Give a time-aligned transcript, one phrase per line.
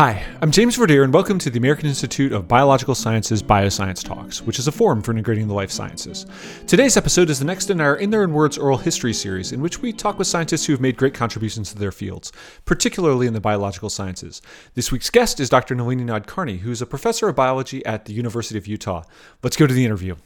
[0.00, 4.40] Hi, I'm James Verdier, and welcome to the American Institute of Biological Sciences Bioscience Talks,
[4.40, 6.24] which is a forum for integrating the life sciences.
[6.66, 9.60] Today's episode is the next in our In Their Own Words oral history series, in
[9.60, 12.32] which we talk with scientists who have made great contributions to their fields,
[12.64, 14.40] particularly in the biological sciences.
[14.72, 15.74] This week's guest is Dr.
[15.74, 19.02] Nalini Nadkarni, who is a professor of biology at the University of Utah.
[19.42, 20.16] Let's go to the interview.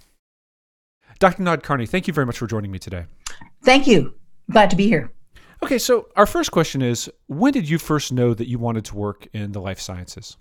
[1.18, 1.42] Dr.
[1.42, 3.06] Nadkarni, thank you very much for joining me today.
[3.64, 4.14] Thank you.
[4.48, 5.10] Glad to be here.
[5.64, 8.94] Okay, so our first question is when did you first know that you wanted to
[8.94, 10.36] work in the life sciences?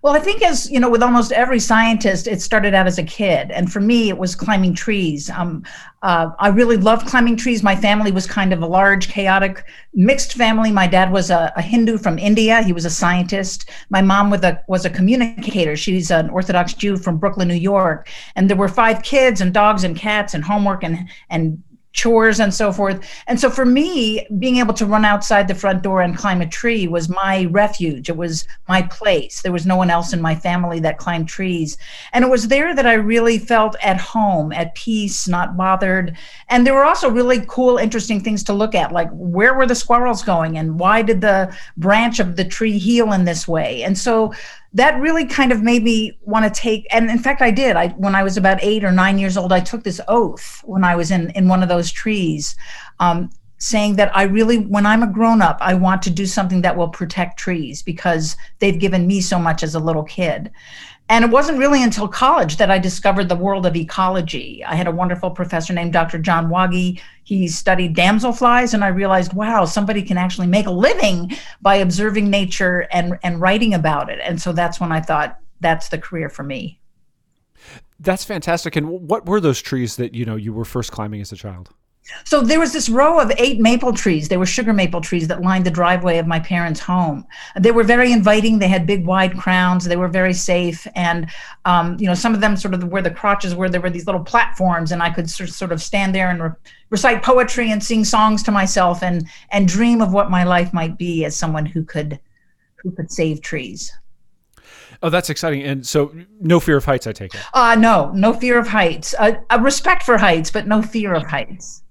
[0.00, 3.02] Well, I think as you know, with almost every scientist, it started out as a
[3.02, 5.28] kid, and for me, it was climbing trees.
[5.28, 5.64] Um,
[6.02, 7.62] uh, I really loved climbing trees.
[7.62, 10.72] My family was kind of a large, chaotic, mixed family.
[10.72, 13.68] My dad was a, a Hindu from India; he was a scientist.
[13.90, 15.76] My mom was a was a communicator.
[15.76, 18.08] She's an Orthodox Jew from Brooklyn, New York.
[18.34, 21.62] And there were five kids, and dogs, and cats, and homework, and and
[21.94, 23.00] chores and so forth.
[23.28, 26.46] And so for me, being able to run outside the front door and climb a
[26.46, 28.08] tree was my refuge.
[28.08, 29.40] It was my place.
[29.40, 31.78] There was no one else in my family that climbed trees.
[32.12, 36.16] And it was there that I really felt at home, at peace, not bothered.
[36.48, 39.74] And there were also really cool, interesting things to look at, like where were the
[39.74, 43.84] squirrels going and why did the branch of the tree heal in this way?
[43.84, 44.34] And so
[44.74, 47.76] that really kind of made me want to take and in fact i did.
[47.76, 50.84] I when i was about eight or nine years old i took this oath when
[50.84, 52.56] i was in in one of those trees
[53.00, 56.60] um, saying that i really when i'm a grown up i want to do something
[56.62, 60.50] that will protect trees because they've given me so much as a little kid
[61.08, 64.64] and it wasn't really until college that I discovered the world of ecology.
[64.64, 66.18] I had a wonderful professor named Dr.
[66.18, 67.00] John Wogge.
[67.24, 72.30] He studied damselflies, and I realized, wow, somebody can actually make a living by observing
[72.30, 74.18] nature and, and writing about it.
[74.22, 76.80] And so that's when I thought that's the career for me.
[78.00, 78.74] That's fantastic.
[78.74, 81.70] And what were those trees that you know you were first climbing as a child?
[82.24, 84.28] So there was this row of eight maple trees.
[84.28, 87.26] They were sugar maple trees that lined the driveway of my parents' home.
[87.58, 88.58] They were very inviting.
[88.58, 89.84] They had big, wide crowns.
[89.84, 90.86] They were very safe.
[90.94, 91.30] And,
[91.64, 94.06] um, you know, some of them sort of where the crotches were, there were these
[94.06, 96.50] little platforms, and I could sort of stand there and re-
[96.90, 100.98] recite poetry and sing songs to myself and and dream of what my life might
[100.98, 102.20] be as someone who could
[102.76, 103.92] who could save trees.
[105.02, 105.62] Oh, that's exciting.
[105.62, 107.40] And so, no fear of heights, I take it.
[107.52, 109.14] Uh, no, no fear of heights.
[109.18, 111.83] Uh, a respect for heights, but no fear of heights.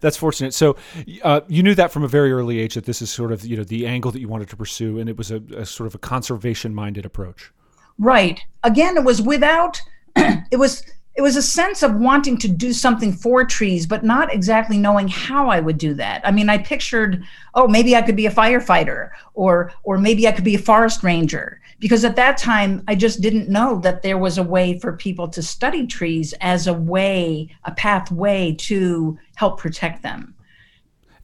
[0.00, 0.54] That's fortunate.
[0.54, 0.76] So
[1.22, 3.56] uh, you knew that from a very early age that this is sort of you
[3.56, 5.94] know the angle that you wanted to pursue, and it was a, a sort of
[5.94, 7.52] a conservation-minded approach.
[7.98, 8.40] Right.
[8.64, 9.80] Again, it was without.
[10.16, 10.82] it was
[11.14, 15.08] it was a sense of wanting to do something for trees, but not exactly knowing
[15.08, 16.26] how I would do that.
[16.26, 17.22] I mean, I pictured,
[17.54, 21.02] oh, maybe I could be a firefighter, or or maybe I could be a forest
[21.02, 24.94] ranger, because at that time I just didn't know that there was a way for
[24.94, 30.34] people to study trees as a way, a pathway to help protect them.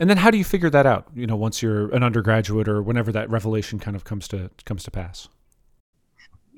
[0.01, 1.09] And then, how do you figure that out?
[1.15, 4.83] You know, once you're an undergraduate, or whenever that revelation kind of comes to comes
[4.85, 5.29] to pass.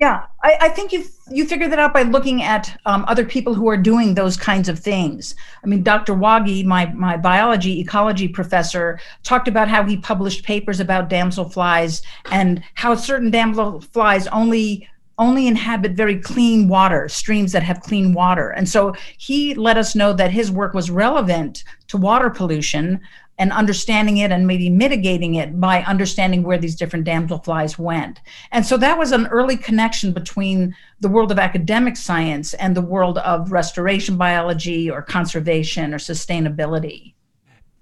[0.01, 3.53] Yeah, I, I, think you you figure that out by looking at um, other people
[3.53, 5.35] who are doing those kinds of things.
[5.63, 6.15] I mean, Dr.
[6.15, 12.01] Wogge, my my biology ecology professor, talked about how he published papers about damselflies
[12.31, 14.89] and how certain damselflies only
[15.19, 18.49] only inhabit very clean water, streams that have clean water.
[18.49, 22.99] And so he let us know that his work was relevant to water pollution,
[23.41, 28.21] and understanding it and maybe mitigating it by understanding where these different damselflies went.
[28.51, 32.83] And so that was an early connection between the world of academic science and the
[32.83, 37.15] world of restoration biology or conservation or sustainability.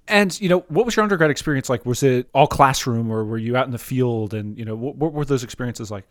[0.08, 1.84] And you know, what was your undergrad experience like?
[1.84, 4.32] Was it all classroom, or were you out in the field?
[4.32, 6.04] And you know, what, what were those experiences like?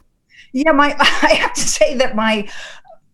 [0.54, 2.48] Yeah, my I have to say that my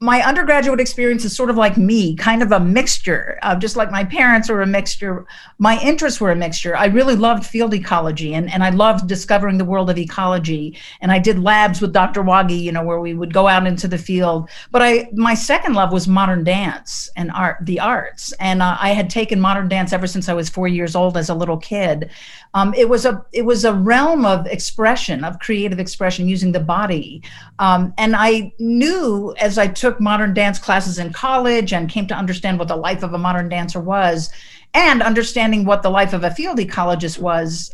[0.06, 4.06] my undergraduate experience is sort of like me, kind of a mixture, just like my
[4.06, 5.26] parents were a mixture.
[5.58, 6.78] My interests were a mixture.
[6.78, 10.78] I really loved field ecology and, and I loved discovering the world of ecology.
[11.02, 12.22] And I did labs with Dr.
[12.22, 14.48] Wogge, you know, where we would go out into the field.
[14.72, 18.32] But I my second love was modern dance and art, the arts.
[18.34, 21.30] And uh, I had taken modern dance ever since I was four years old as
[21.30, 22.12] a little kid.
[22.54, 26.60] Um, it was a it was a realm of expression, of creative expression using the
[26.60, 27.24] body.
[27.58, 32.08] Um, and I knew as I took took modern dance classes in college and came
[32.08, 34.30] to understand what the life of a modern dancer was
[34.74, 37.74] and understanding what the life of a field ecologist was,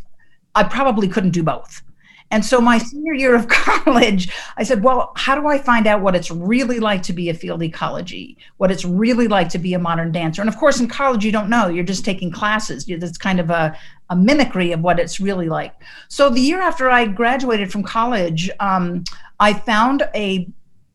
[0.54, 1.82] I probably couldn't do both.
[2.30, 6.02] And so my senior year of college, I said, well, how do I find out
[6.02, 9.74] what it's really like to be a field ecology, what it's really like to be
[9.74, 10.42] a modern dancer?
[10.42, 11.68] And of course, in college, you don't know.
[11.68, 12.86] You're just taking classes.
[12.88, 13.76] It's kind of a,
[14.12, 15.74] a mimicry of what it's really like.
[16.08, 19.04] So the year after I graduated from college, um,
[19.40, 20.48] I found a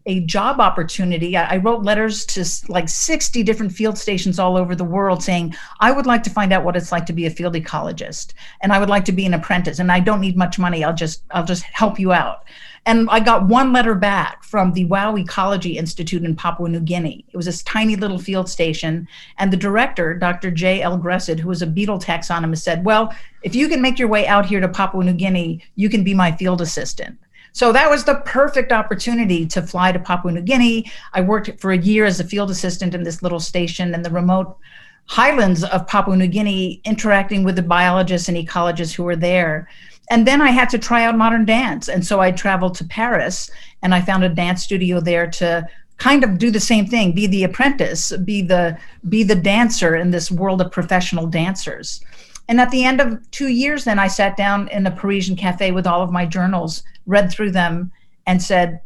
[0.06, 1.36] a job opportunity.
[1.36, 5.54] I, I, wrote letters to like 60 different field stations all over the world saying,
[5.80, 8.72] I would like to find out what it's like to be a field ecologist and
[8.72, 10.84] I would like to be an apprentice and I don't need much money.
[10.84, 12.44] I'll just I'll just help you out.
[12.86, 17.24] And I got one letter back from the Wau Ecology Institute in Papua New Guinea.
[17.32, 19.08] It was this tiny little field station.
[19.38, 20.52] And the director, Dr.
[20.52, 20.82] J.
[20.82, 20.96] L.
[20.96, 23.12] Gressitt, who was a beetle taxonomist, said, Well,
[23.42, 26.14] if you can make your way out here to Papua New Guinea, you can be
[26.14, 27.18] my field assistant.
[27.56, 30.92] So that was the perfect opportunity to fly to Papua New Guinea.
[31.14, 34.10] I worked for a year as a field assistant in this little station in the
[34.10, 34.58] remote
[35.06, 39.70] highlands of Papua New Guinea, interacting with the biologists and ecologists who were there.
[40.10, 41.88] And then I had to try out modern dance.
[41.88, 43.50] And so I traveled to Paris
[43.80, 45.66] and I found a dance studio there to
[45.96, 48.76] kind of do the same thing be the apprentice be the
[49.08, 52.04] be the dancer in this world of professional dancers
[52.48, 55.72] and at the end of two years then i sat down in a parisian cafe
[55.72, 57.92] with all of my journals read through them,
[58.26, 58.80] and said,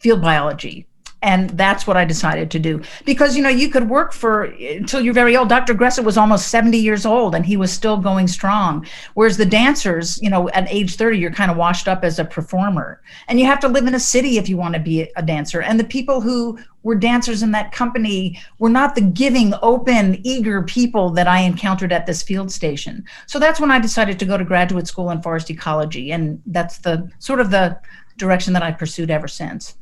[0.00, 0.87] field biology.
[1.20, 2.80] And that's what I decided to do.
[3.04, 5.48] Because, you know, you could work for until you're very old.
[5.48, 5.74] Dr.
[5.74, 8.86] Gressitt was almost 70 years old and he was still going strong.
[9.14, 12.24] Whereas the dancers, you know, at age 30, you're kind of washed up as a
[12.24, 13.00] performer.
[13.26, 15.60] And you have to live in a city if you want to be a dancer.
[15.60, 20.62] And the people who were dancers in that company were not the giving, open, eager
[20.62, 23.04] people that I encountered at this field station.
[23.26, 26.12] So that's when I decided to go to graduate school in forest ecology.
[26.12, 27.80] And that's the sort of the
[28.16, 29.74] direction that I pursued ever since.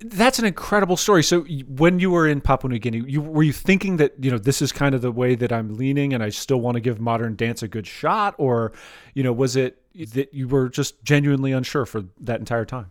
[0.00, 1.22] That's an incredible story.
[1.22, 4.38] So when you were in Papua New Guinea, you were you thinking that you know
[4.38, 7.00] this is kind of the way that I'm leaning, and I still want to give
[7.00, 8.72] modern dance a good shot, or
[9.14, 9.80] you know was it
[10.12, 12.90] that you were just genuinely unsure for that entire time?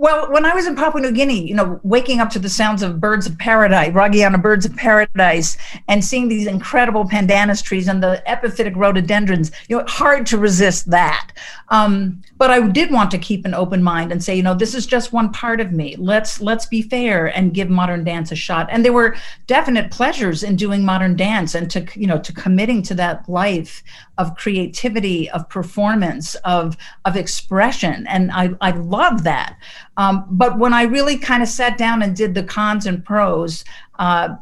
[0.00, 2.82] Well, when I was in Papua New Guinea, you know, waking up to the sounds
[2.82, 5.58] of birds of paradise, Raggiana birds of paradise,
[5.88, 10.88] and seeing these incredible pandanus trees and the epiphytic rhododendrons, you know, hard to resist
[10.88, 11.32] that.
[11.68, 14.74] Um, but I did want to keep an open mind and say, you know, this
[14.74, 15.96] is just one part of me.
[15.98, 18.68] Let's let's be fair and give modern dance a shot.
[18.70, 22.82] And there were definite pleasures in doing modern dance and to you know to committing
[22.84, 23.82] to that life
[24.20, 29.56] of creativity, of performance, of of expression, and I I love that.
[29.96, 33.64] Um, but when I really kind of sat down and did the cons and pros.
[33.98, 34.36] Uh,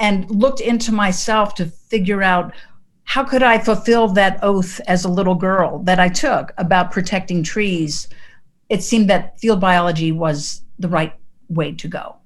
[0.00, 2.54] and looked into myself to figure out
[3.04, 7.42] how could I fulfill that oath as a little girl that I took about protecting
[7.42, 8.08] trees?
[8.68, 11.12] It seemed that field biology was the right
[11.48, 12.16] way to go.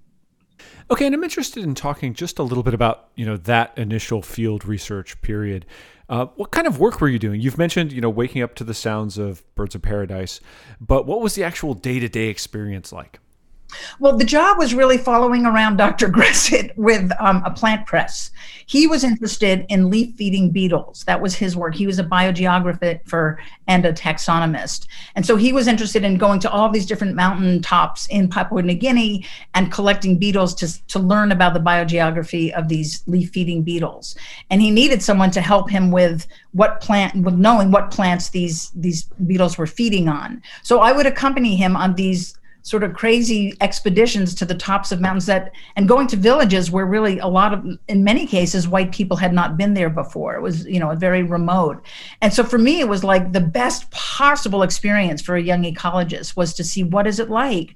[0.91, 4.21] Okay, and I'm interested in talking just a little bit about you know that initial
[4.21, 5.65] field research period.
[6.09, 7.41] Uh, what kind of work were you doing?
[7.41, 10.41] You've mentioned you know waking up to the sounds of birds of paradise,
[10.81, 13.21] but what was the actual day to day experience like?
[13.99, 16.09] Well, the job was really following around Dr.
[16.09, 18.31] Gressitt with um, a plant press.
[18.67, 21.05] He was interested in leaf feeding beetles.
[21.05, 21.75] That was his work.
[21.75, 23.37] He was a biogeographer
[23.67, 24.87] and a taxonomist.
[25.15, 28.63] And so he was interested in going to all these different mountain tops in Papua
[28.63, 33.63] New Guinea and collecting beetles to, to learn about the biogeography of these leaf feeding
[33.63, 34.17] beetles.
[34.51, 38.71] And he needed someone to help him with what plant, with knowing what plants these,
[38.71, 40.43] these beetles were feeding on.
[40.63, 44.99] So I would accompany him on these sort of crazy expeditions to the tops of
[44.99, 48.91] mountains that and going to villages where really a lot of in many cases white
[48.91, 50.35] people had not been there before.
[50.35, 51.85] It was you know very remote.
[52.23, 56.37] And so for me it was like the best possible experience for a young ecologist
[56.37, 57.75] was to see what is it like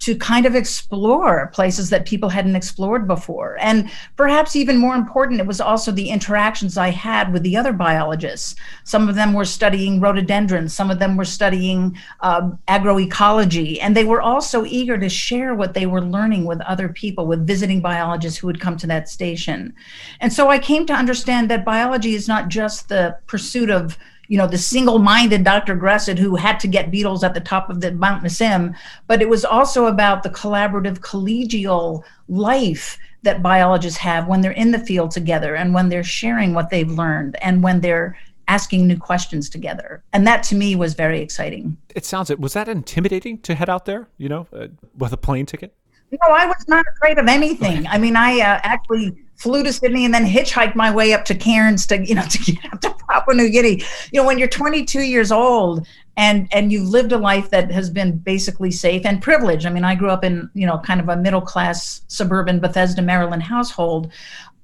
[0.00, 3.56] to kind of explore places that people hadn't explored before.
[3.60, 7.72] And perhaps even more important, it was also the interactions I had with the other
[7.72, 8.54] biologists.
[8.84, 14.04] Some of them were studying rhododendrons, some of them were studying uh, agroecology, and they
[14.04, 18.38] were also eager to share what they were learning with other people, with visiting biologists
[18.38, 19.74] who would come to that station.
[20.20, 24.36] And so I came to understand that biology is not just the pursuit of you
[24.36, 25.76] know, the single-minded Dr.
[25.76, 28.74] Gressitt who had to get beetles at the top of the Mount Nassim,
[29.06, 34.70] but it was also about the collaborative collegial life that biologists have when they're in
[34.70, 38.16] the field together and when they're sharing what they've learned and when they're
[38.46, 40.02] asking new questions together.
[40.12, 41.76] And that to me was very exciting.
[41.94, 45.16] It sounds it was that intimidating to head out there, you know, uh, with a
[45.16, 45.74] plane ticket?
[46.10, 47.86] No, I was not afraid of anything.
[47.86, 51.34] I mean, I uh, actually flew to Sydney and then hitchhiked my way up to
[51.34, 53.82] Cairns to you know to get up to Papua New Guinea.
[54.12, 55.86] You know, when you're 22 years old
[56.18, 59.64] and and you've lived a life that has been basically safe and privileged.
[59.64, 63.00] I mean, I grew up in you know kind of a middle class suburban Bethesda,
[63.00, 64.12] Maryland household.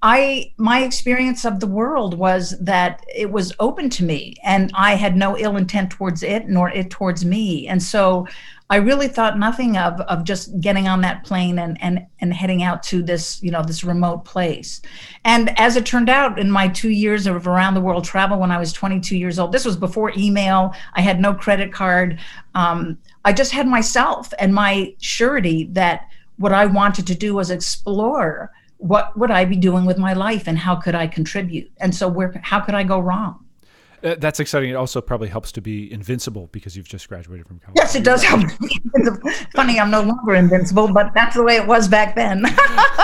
[0.07, 4.97] I my experience of the world was that it was open to me and I
[4.97, 7.67] had no ill intent towards it nor it towards me.
[7.69, 8.29] And so
[8.69, 12.63] I really thought nothing of of just getting on that plane and and and heading
[12.63, 14.83] out to this you know this remote place.
[15.25, 18.51] And as it turned out, in my two years of around the world travel, when
[18.51, 20.75] I was 22 years old, this was before email.
[20.93, 22.21] I had no credit card.
[22.55, 27.51] Um, I just had myself and my surety that what I wanted to do was
[27.51, 28.51] explore
[28.85, 31.73] what would I be doing with my life and how could I contribute?
[31.79, 33.43] And so where how could I go wrong?
[34.03, 34.69] Uh, that's exciting.
[34.69, 37.79] It also probably helps to be invincible because you've just graduated from college.
[37.79, 38.43] Yes, it does help.
[39.55, 42.45] Funny, I'm no longer invincible, but that's the way it was back then.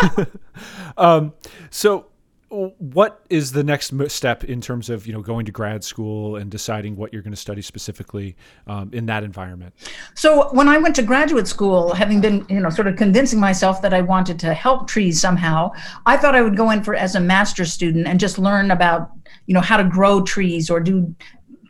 [0.98, 1.32] um,
[1.70, 2.09] so,
[2.50, 6.50] what is the next step in terms of you know going to grad school and
[6.50, 9.74] deciding what you're going to study specifically um, in that environment?
[10.14, 13.80] So when i went to graduate school having been you know sort of convincing myself
[13.82, 15.70] that i wanted to help trees somehow
[16.06, 19.10] i thought i would go in for as a master's student and just learn about
[19.46, 21.14] you know how to grow trees or do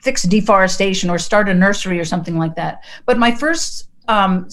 [0.02, 2.82] fix deforestation or start a nursery or something like that.
[3.06, 4.48] But my first um,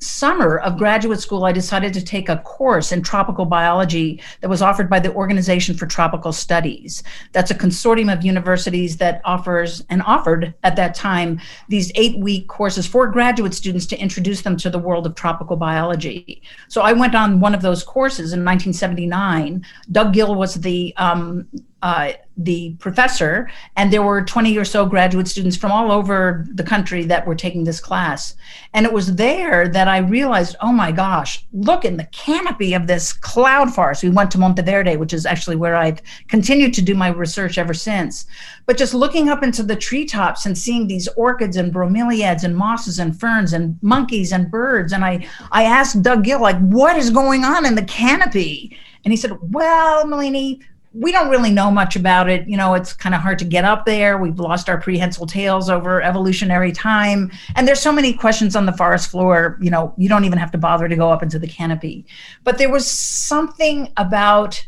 [0.00, 4.62] summer of graduate school, I decided to take a course in tropical biology that was
[4.62, 7.02] offered by the Organization for Tropical Studies.
[7.32, 12.48] That's a consortium of universities that offers and offered at that time these eight week
[12.48, 16.42] courses for graduate students to introduce them to the world of tropical biology.
[16.68, 19.64] So I went on one of those courses in 1979.
[19.92, 21.46] Doug Gill was the um,
[21.82, 26.62] uh, the professor, and there were 20 or so graduate students from all over the
[26.62, 28.34] country that were taking this class.
[28.72, 32.86] And it was there that I realized, oh my gosh, look in the canopy of
[32.86, 34.02] this cloud forest.
[34.02, 37.74] We went to Monteverde, which is actually where I've continued to do my research ever
[37.74, 38.26] since.
[38.66, 42.98] But just looking up into the treetops and seeing these orchids and bromeliads and mosses
[42.98, 44.92] and ferns and monkeys and birds.
[44.92, 48.78] And I, I asked Doug Gill, like, what is going on in the canopy?
[49.04, 50.60] And he said, Well, Nalini,
[50.92, 52.48] we don't really know much about it.
[52.48, 54.18] You know, it's kind of hard to get up there.
[54.18, 57.30] We've lost our prehensile tails over evolutionary time.
[57.54, 60.50] And there's so many questions on the forest floor, you know, you don't even have
[60.52, 62.06] to bother to go up into the canopy.
[62.42, 64.66] But there was something about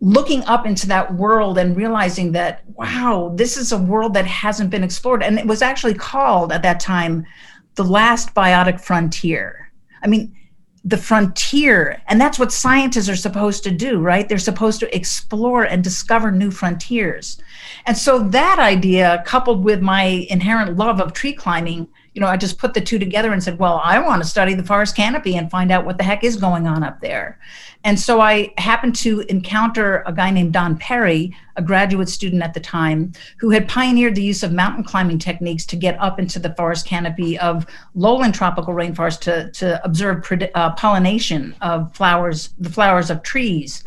[0.00, 4.70] looking up into that world and realizing that, wow, this is a world that hasn't
[4.70, 5.22] been explored.
[5.22, 7.26] And it was actually called at that time
[7.74, 9.72] the last biotic frontier.
[10.02, 10.36] I mean,
[10.84, 12.02] the frontier.
[12.08, 14.28] And that's what scientists are supposed to do, right?
[14.28, 17.38] They're supposed to explore and discover new frontiers.
[17.86, 22.36] And so that idea, coupled with my inherent love of tree climbing, you know, I
[22.36, 25.36] just put the two together and said, well, I want to study the forest canopy
[25.36, 27.40] and find out what the heck is going on up there.
[27.82, 32.54] And so I happened to encounter a guy named Don Perry, a graduate student at
[32.54, 36.38] the time, who had pioneered the use of mountain climbing techniques to get up into
[36.38, 42.70] the forest canopy of lowland tropical rainforest to, to observe uh, pollination of flowers, the
[42.70, 43.84] flowers of trees.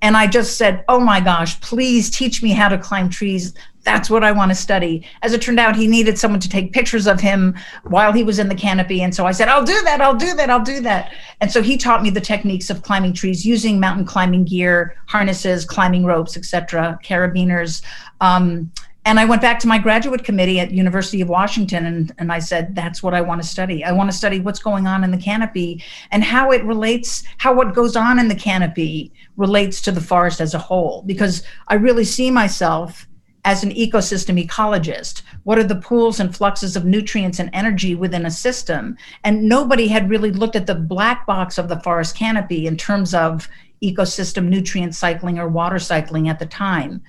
[0.00, 3.54] And I just said, Oh my gosh, please teach me how to climb trees
[3.84, 5.06] that's what I want to study.
[5.22, 8.38] As it turned out, he needed someone to take pictures of him while he was
[8.38, 9.02] in the canopy.
[9.02, 11.12] And so I said, I'll do that, I'll do that, I'll do that.
[11.40, 15.64] And so he taught me the techniques of climbing trees using mountain climbing gear, harnesses,
[15.64, 17.82] climbing ropes, etc., carabiners.
[18.20, 18.72] Um,
[19.06, 22.38] and I went back to my graduate committee at University of Washington and, and I
[22.38, 23.84] said, that's what I want to study.
[23.84, 27.52] I want to study what's going on in the canopy and how it relates, how
[27.52, 31.02] what goes on in the canopy relates to the forest as a whole.
[31.02, 33.06] Because I really see myself
[33.44, 35.22] as an ecosystem ecologist.
[35.44, 38.96] What are the pools and fluxes of nutrients and energy within a system?
[39.22, 43.14] And nobody had really looked at the black box of the forest canopy in terms
[43.14, 43.48] of
[43.82, 47.02] ecosystem nutrient cycling or water cycling at the time.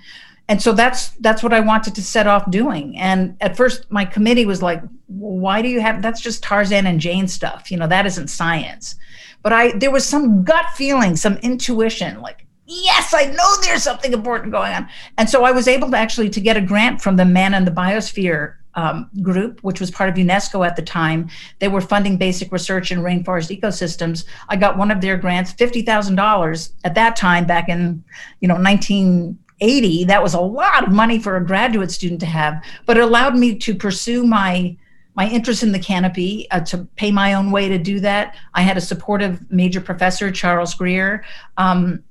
[0.48, 2.98] And so that's that's what I wanted to set off doing.
[3.00, 7.00] And at first my committee was like, why do you have that's just Tarzan and
[7.00, 7.72] Jane stuff.
[7.72, 8.96] You know, that isn't science.
[9.42, 14.14] But I there was some gut feeling, some intuition like yes i know there's something
[14.14, 14.88] important going on.
[15.18, 17.66] And so i was able to actually to get a grant from the man and
[17.66, 21.30] the biosphere um, group which was part of unesco at the time.
[21.60, 24.26] They were funding basic research in rainforest ecosystems.
[24.50, 28.04] I got one of their grants $50000 at that time back in
[28.42, 32.62] you know 1980 that was a lot of money for a graduate student to have
[32.86, 34.76] but it allowed me to pursue my
[35.16, 38.36] my interest in the canopy uh, to pay my own way to do that.
[38.54, 41.24] I had a supportive major professor, Charles Grier,
[41.58, 42.04] um,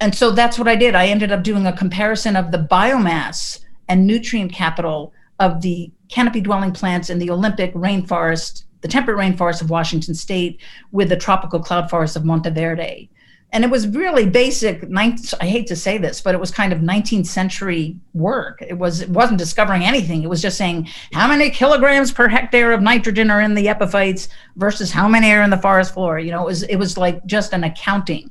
[0.00, 0.94] and so that's what I did.
[0.94, 6.40] I ended up doing a comparison of the biomass and nutrient capital of the canopy
[6.40, 10.60] dwelling plants in the Olympic rainforest, the temperate rainforest of Washington state,
[10.92, 13.08] with the tropical cloud forest of Monteverde.
[13.52, 14.84] And it was really basic.
[14.96, 18.60] I hate to say this, but it was kind of 19th century work.
[18.60, 20.24] It was it wasn't discovering anything.
[20.24, 24.28] It was just saying how many kilograms per hectare of nitrogen are in the epiphytes
[24.56, 26.18] versus how many are in the forest floor.
[26.18, 28.28] You know, it was it was like just an accounting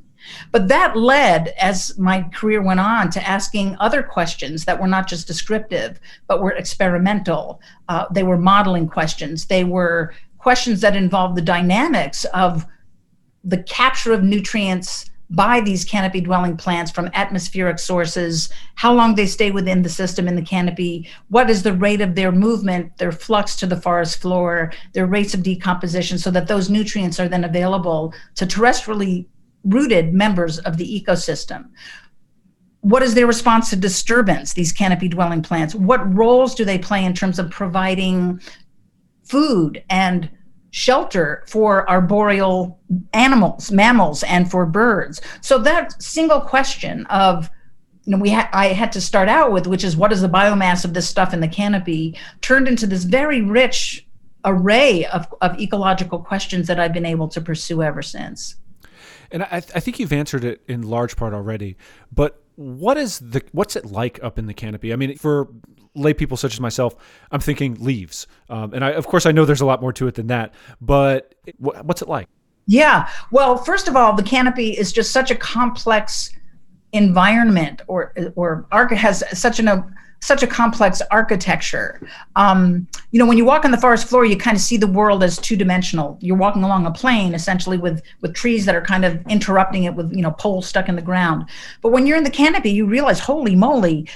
[0.52, 5.08] but that led, as my career went on, to asking other questions that were not
[5.08, 7.60] just descriptive, but were experimental.
[7.88, 9.46] Uh, they were modeling questions.
[9.46, 12.66] They were questions that involved the dynamics of
[13.44, 19.26] the capture of nutrients by these canopy dwelling plants from atmospheric sources, how long they
[19.26, 23.12] stay within the system in the canopy, what is the rate of their movement, their
[23.12, 27.44] flux to the forest floor, their rates of decomposition, so that those nutrients are then
[27.44, 29.26] available to terrestrially
[29.64, 31.70] rooted members of the ecosystem.
[32.80, 35.74] What is their response to disturbance, these canopy dwelling plants?
[35.74, 38.40] What roles do they play in terms of providing
[39.24, 40.30] food and
[40.74, 42.80] shelter for arboreal
[43.12, 45.20] animals, mammals, and for birds.
[45.40, 47.48] So that single question of
[48.04, 50.28] you know, we ha- I had to start out with, which is what is the
[50.28, 54.04] biomass of this stuff in the canopy, turned into this very rich
[54.44, 58.56] array of, of ecological questions that I've been able to pursue ever since.
[59.34, 61.76] And I, I think you've answered it in large part already,
[62.12, 64.92] but what is the what's it like up in the canopy?
[64.92, 65.48] I mean, for
[65.96, 66.94] lay people such as myself,
[67.32, 68.28] I'm thinking leaves.
[68.48, 70.54] Um, and I, of course, I know there's a lot more to it than that,
[70.80, 72.28] but what's it like?
[72.66, 73.08] Yeah.
[73.32, 76.30] Well, first of all, the canopy is just such a complex
[76.92, 79.68] environment or, or has such an,
[80.24, 82.00] such a complex architecture.
[82.34, 84.86] Um, you know, when you walk on the forest floor, you kind of see the
[84.86, 86.16] world as two dimensional.
[86.20, 89.94] You're walking along a plane, essentially, with with trees that are kind of interrupting it
[89.94, 91.44] with you know poles stuck in the ground.
[91.82, 94.08] But when you're in the canopy, you realize, holy moly,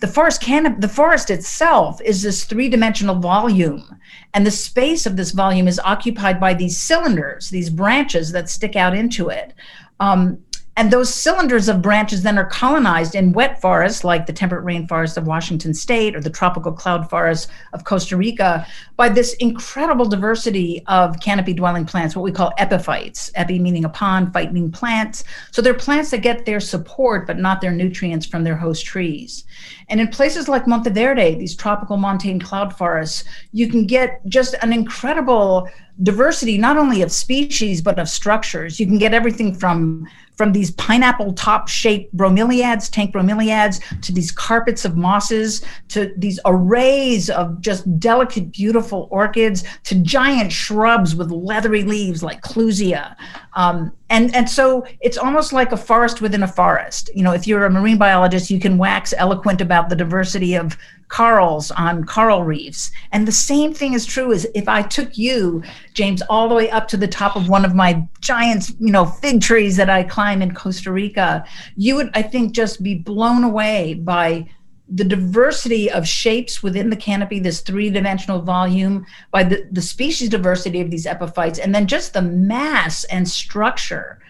[0.00, 3.98] the forest can the forest itself is this three-dimensional volume
[4.34, 8.76] and the space of this volume is occupied by these cylinders these branches that stick
[8.76, 9.54] out into it
[9.98, 10.38] um,
[10.76, 15.16] and those cylinders of branches then are colonized in wet forests like the temperate rainforest
[15.16, 18.66] of Washington state or the tropical cloud forest of Costa Rica
[18.96, 23.30] by this incredible diversity of canopy dwelling plants, what we call epiphytes.
[23.34, 25.24] Epi meaning upon, phyte meaning plants.
[25.50, 29.44] So they're plants that get their support but not their nutrients from their host trees.
[29.88, 34.72] And in places like Monteverde, these tropical montane cloud forests, you can get just an
[34.72, 35.68] incredible
[36.02, 38.78] diversity not only of species but of structures.
[38.78, 44.30] You can get everything from from these pineapple top shaped bromeliads, tank bromeliads, to these
[44.30, 51.30] carpets of mosses, to these arrays of just delicate, beautiful orchids, to giant shrubs with
[51.30, 53.16] leathery leaves like clusia.
[53.54, 57.10] Um, and, and so it's almost like a forest within a forest.
[57.14, 60.76] You know, if you're a marine biologist, you can wax eloquent about the diversity of
[61.08, 62.90] corals on coral reefs.
[63.12, 65.62] And the same thing is true as if I took you,
[65.94, 69.04] James, all the way up to the top of one of my giant, you know,
[69.04, 71.44] fig trees that I climb in Costa Rica,
[71.76, 74.48] you would, I think, just be blown away by
[74.88, 80.28] the diversity of shapes within the canopy, this three dimensional volume, by the, the species
[80.28, 84.20] diversity of these epiphytes, and then just the mass and structure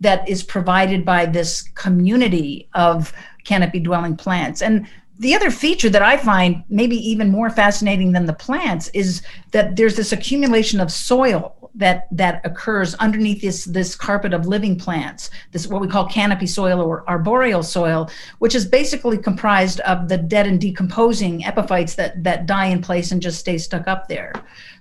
[0.00, 3.12] that is provided by this community of
[3.44, 4.62] canopy dwelling plants.
[4.62, 4.86] And
[5.18, 9.22] the other feature that I find maybe even more fascinating than the plants is
[9.52, 14.78] that there's this accumulation of soil that that occurs underneath this this carpet of living
[14.78, 20.08] plants this what we call canopy soil or arboreal soil which is basically comprised of
[20.08, 24.06] the dead and decomposing epiphytes that that die in place and just stay stuck up
[24.06, 24.32] there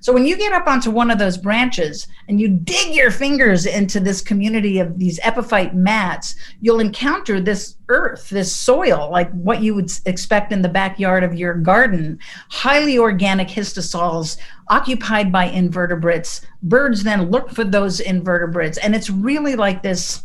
[0.04, 3.66] so when you get up onto one of those branches and you dig your fingers
[3.66, 9.62] into this community of these epiphyte mats you'll encounter this earth this soil like what
[9.62, 14.38] you would expect in the backyard of your garden highly organic histosols
[14.70, 16.42] occupied by invertebrates.
[16.62, 18.78] Birds then look for those invertebrates.
[18.78, 20.24] And it's really like this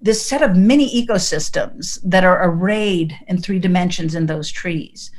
[0.00, 5.10] this set of mini ecosystems that are arrayed in three dimensions in those trees.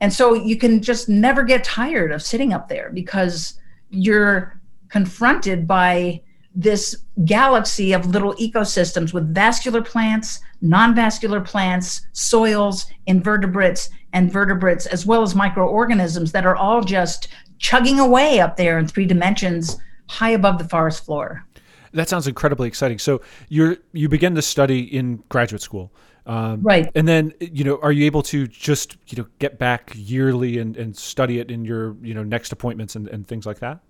[0.00, 3.58] And so you can just never get tired of sitting up there because
[3.90, 6.22] you're confronted by
[6.54, 14.86] this galaxy of little ecosystems with vascular plants, non vascular plants, soils, invertebrates, and vertebrates,
[14.86, 17.28] as well as microorganisms that are all just
[17.58, 19.76] chugging away up there in three dimensions
[20.08, 21.44] high above the forest floor.
[21.92, 22.98] That sounds incredibly exciting.
[22.98, 25.92] So you're you begin to study in graduate school.
[26.26, 26.90] Um, right.
[26.94, 30.76] And then, you know, are you able to just, you know, get back yearly and,
[30.76, 33.80] and study it in your, you know, next appointments and, and things like that?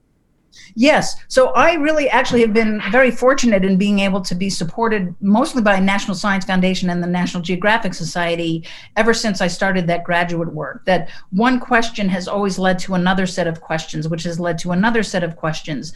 [0.74, 1.16] Yes.
[1.28, 5.62] So I really actually have been very fortunate in being able to be supported mostly
[5.62, 8.64] by National Science Foundation and the National Geographic Society
[8.96, 10.84] ever since I started that graduate work.
[10.86, 14.72] That one question has always led to another set of questions, which has led to
[14.72, 15.92] another set of questions.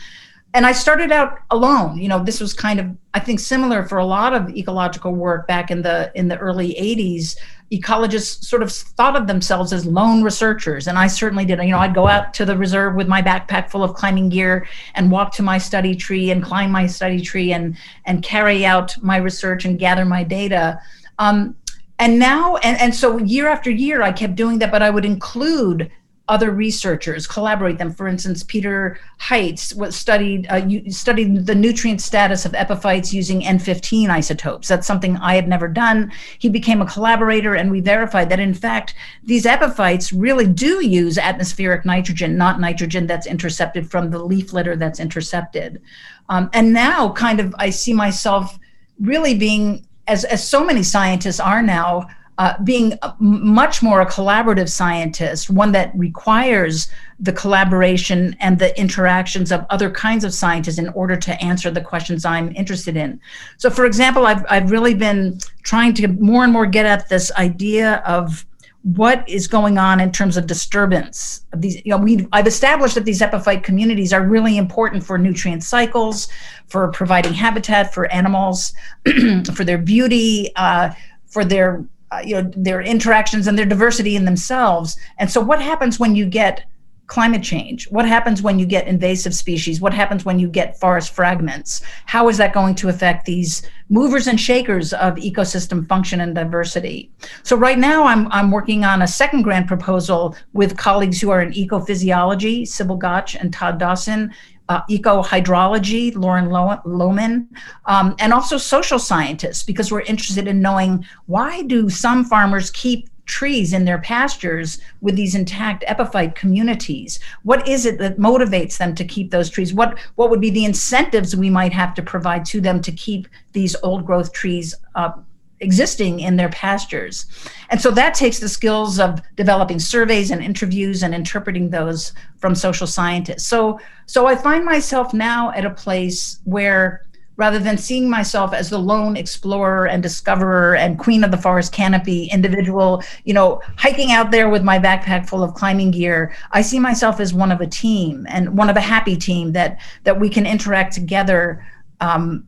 [0.53, 1.99] And I started out alone.
[1.99, 5.47] You know, this was kind of I think similar for a lot of ecological work
[5.47, 7.37] back in the in the early 80s
[7.73, 11.79] ecologists sort of thought of themselves as lone researchers and i certainly did you know
[11.79, 15.33] i'd go out to the reserve with my backpack full of climbing gear and walk
[15.33, 19.65] to my study tree and climb my study tree and and carry out my research
[19.65, 20.81] and gather my data
[21.21, 21.55] um,
[22.01, 25.05] and now and, and so year after year i kept doing that but i would
[25.05, 25.89] include
[26.31, 27.93] other researchers, collaborate them.
[27.93, 34.09] For instance, Peter Hietz was studied uh, studied the nutrient status of epiphytes using N15
[34.09, 34.69] isotopes.
[34.69, 36.13] That's something I had never done.
[36.39, 41.19] He became a collaborator, and we verified that in fact these epiphytes really do use
[41.19, 45.83] atmospheric nitrogen, not nitrogen that's intercepted from the leaf litter that's intercepted.
[46.29, 48.57] Um, and now, kind of, I see myself
[49.01, 52.07] really being, as as so many scientists are now
[52.41, 59.53] uh, being much more a collaborative scientist, one that requires the collaboration and the interactions
[59.53, 63.21] of other kinds of scientists in order to answer the questions I'm interested in.
[63.59, 67.31] So, for example, I've, I've really been trying to more and more get at this
[67.33, 68.47] idea of
[68.85, 72.95] what is going on in terms of disturbance of these you know we i've established
[72.95, 76.29] that these epiphyte communities are really important for nutrient cycles
[76.67, 78.73] for providing habitat for animals
[79.55, 80.89] for their beauty uh,
[81.27, 84.97] for their uh, you know their interactions and their diversity in themselves.
[85.19, 86.65] And so what happens when you get
[87.11, 87.91] climate change?
[87.91, 89.81] What happens when you get invasive species?
[89.81, 91.83] What happens when you get forest fragments?
[92.07, 97.11] How is that going to affect these movers and shakers of ecosystem function and diversity?
[97.43, 101.43] So right now i'm, I'm working on a second grant proposal with colleagues who are
[101.43, 104.33] in ecophysiology sybil Gotsch and todd dawson
[104.71, 107.49] uh, eco hydrology, Lauren Lowman,
[107.87, 113.09] um, and also social scientists, because we're interested in knowing why do some farmers keep
[113.27, 117.19] trees in their pastures with these intact epiphyte communities?
[117.43, 119.75] What is it that motivates them to keep those trees?
[119.75, 123.27] What what would be the incentives we might have to provide to them to keep
[123.53, 125.25] these old growth trees up
[125.61, 127.27] existing in their pastures.
[127.69, 132.55] And so that takes the skills of developing surveys and interviews and interpreting those from
[132.55, 133.47] social scientists.
[133.47, 137.05] So so I find myself now at a place where
[137.37, 141.73] rather than seeing myself as the lone explorer and discoverer and queen of the forest
[141.73, 146.61] canopy individual, you know, hiking out there with my backpack full of climbing gear, I
[146.61, 150.21] see myself as one of a team and one of a happy team that that
[150.21, 151.65] we can interact together
[152.01, 152.47] um,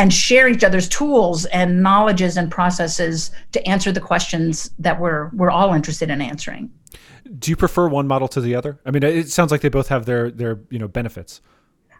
[0.00, 5.28] and share each other's tools and knowledges and processes to answer the questions that we're
[5.34, 6.70] we're all interested in answering.
[7.38, 8.80] Do you prefer one model to the other?
[8.86, 11.42] I mean, it sounds like they both have their their you know benefits.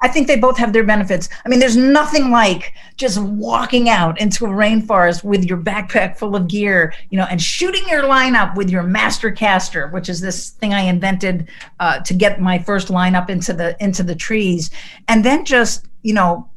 [0.02, 1.28] I think they both have their benefits.
[1.44, 6.34] I mean, there's nothing like just walking out into a rainforest with your backpack full
[6.34, 10.22] of gear, you know, and shooting your line up with your master caster, which is
[10.22, 14.14] this thing I invented uh, to get my first line up into the into the
[14.14, 14.70] trees,
[15.06, 16.49] and then just you know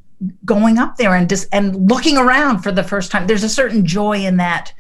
[0.46, 3.28] going up there and just and looking around for the first time.
[3.28, 4.74] There's a certain joy in that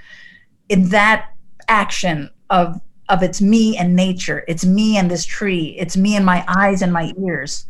[0.69, 1.29] in that
[1.67, 2.79] action of
[3.10, 4.43] of it's me and nature.
[4.47, 5.75] It's me and this tree.
[5.77, 7.65] It's me and my eyes and my ears.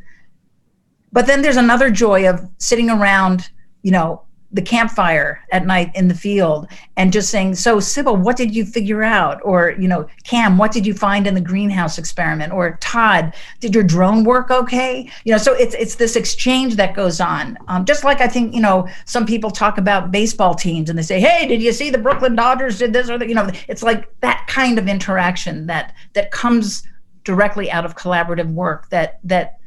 [1.11, 3.49] But then there's another joy of sitting around
[3.81, 4.23] you know
[4.53, 8.65] the campfire at night in the field and just saying so sybil what did you
[8.65, 9.41] figure out?
[9.43, 12.53] Or you know cam what did you find in the greenhouse experiment?
[12.53, 15.09] Or todd did your drone work okay?
[15.25, 17.57] You know so it's it's this exchange that goes on.
[17.67, 21.03] Um, just like i think you know some people talk about baseball teams and they
[21.03, 23.83] say hey did you see the brooklyn dodgers did this or the, you know it's
[23.83, 26.83] like that kind of interaction that that comes
[27.23, 29.59] directly out of collaborative work that that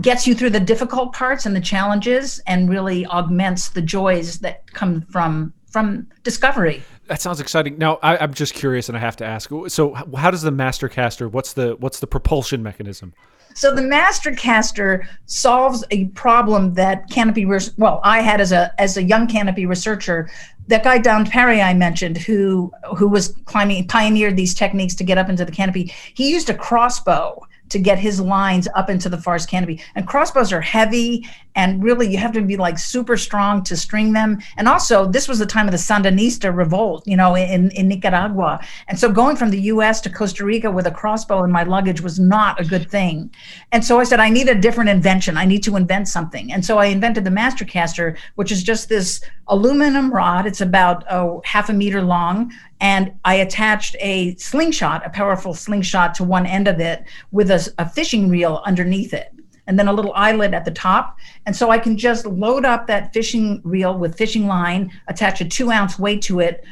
[0.00, 4.70] gets you through the difficult parts and the challenges and really augments the joys that
[4.72, 6.82] come from from discovery.
[7.06, 7.78] That sounds exciting.
[7.78, 10.88] Now I, am just curious and i have to ask so how does the master
[10.88, 13.14] caster what's the what's the propulsion mechanism?
[13.54, 18.72] So the master caster solves a problem that canopy res- well i had as a
[18.80, 20.28] as a young canopy researcher.
[20.68, 25.18] That guy Don Perry I mentioned, who who was climbing, pioneered these techniques to get
[25.18, 25.92] up into the canopy.
[26.14, 29.80] He used a crossbow to get his lines up into the forest canopy.
[29.94, 34.12] And crossbows are heavy and really you have to be like super strong to string
[34.12, 34.38] them.
[34.56, 38.60] And also, this was the time of the Sandinista revolt, you know, in, in Nicaragua.
[38.88, 42.00] And so going from the US to Costa Rica with a crossbow in my luggage
[42.00, 43.30] was not a good thing.
[43.72, 45.36] And so I said, I need a different invention.
[45.36, 46.52] I need to invent something.
[46.52, 50.46] And so I invented the Mastercaster, which is just this aluminum rod.
[50.46, 56.14] It's about oh, half a meter long and I attached a slingshot, a powerful slingshot
[56.14, 59.32] to one end of it with a, a, fishing reel underneath it,
[59.70, 61.16] and then a little eyelet at the top.
[61.46, 65.44] And so I can just load up that fishing reel with fishing line, attach a
[65.44, 66.64] two ounce weight to it,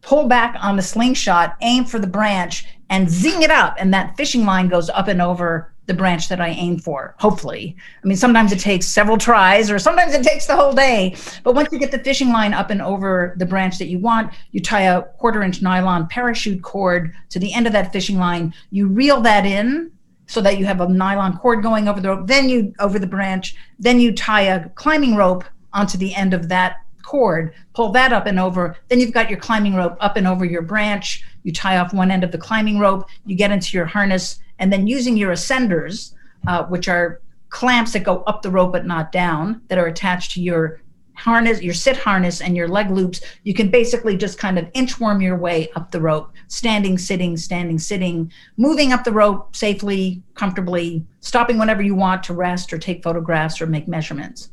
[0.00, 3.76] pull back on the slingshot, aim for the branch, and zing it up.
[3.78, 7.76] And that fishing line goes up and over the branch that I aim for, hopefully.
[8.02, 11.14] I mean, sometimes it takes several tries or sometimes it takes the whole day.
[11.42, 14.32] But once you get the fishing line up and over the branch that you want,
[14.52, 18.54] you tie a quarter inch nylon parachute cord to the end of that fishing line.
[18.70, 19.92] You reel that in
[20.26, 23.06] so that you have a nylon cord going over the rope, then you over the
[23.06, 28.12] branch, then you tie a climbing rope onto the end of that cord, pull that
[28.12, 31.52] up and over, then you've got your climbing rope up and over your branch you
[31.52, 34.86] tie off one end of the climbing rope, you get into your harness, and then
[34.86, 36.14] using your ascenders,
[36.48, 40.32] uh, which are clamps that go up the rope but not down, that are attached
[40.32, 40.80] to your
[41.14, 45.22] harness, your sit harness, and your leg loops, you can basically just kind of inchworm
[45.22, 51.04] your way up the rope, standing, sitting, standing, sitting, moving up the rope safely, comfortably,
[51.20, 54.50] stopping whenever you want to rest or take photographs or make measurements.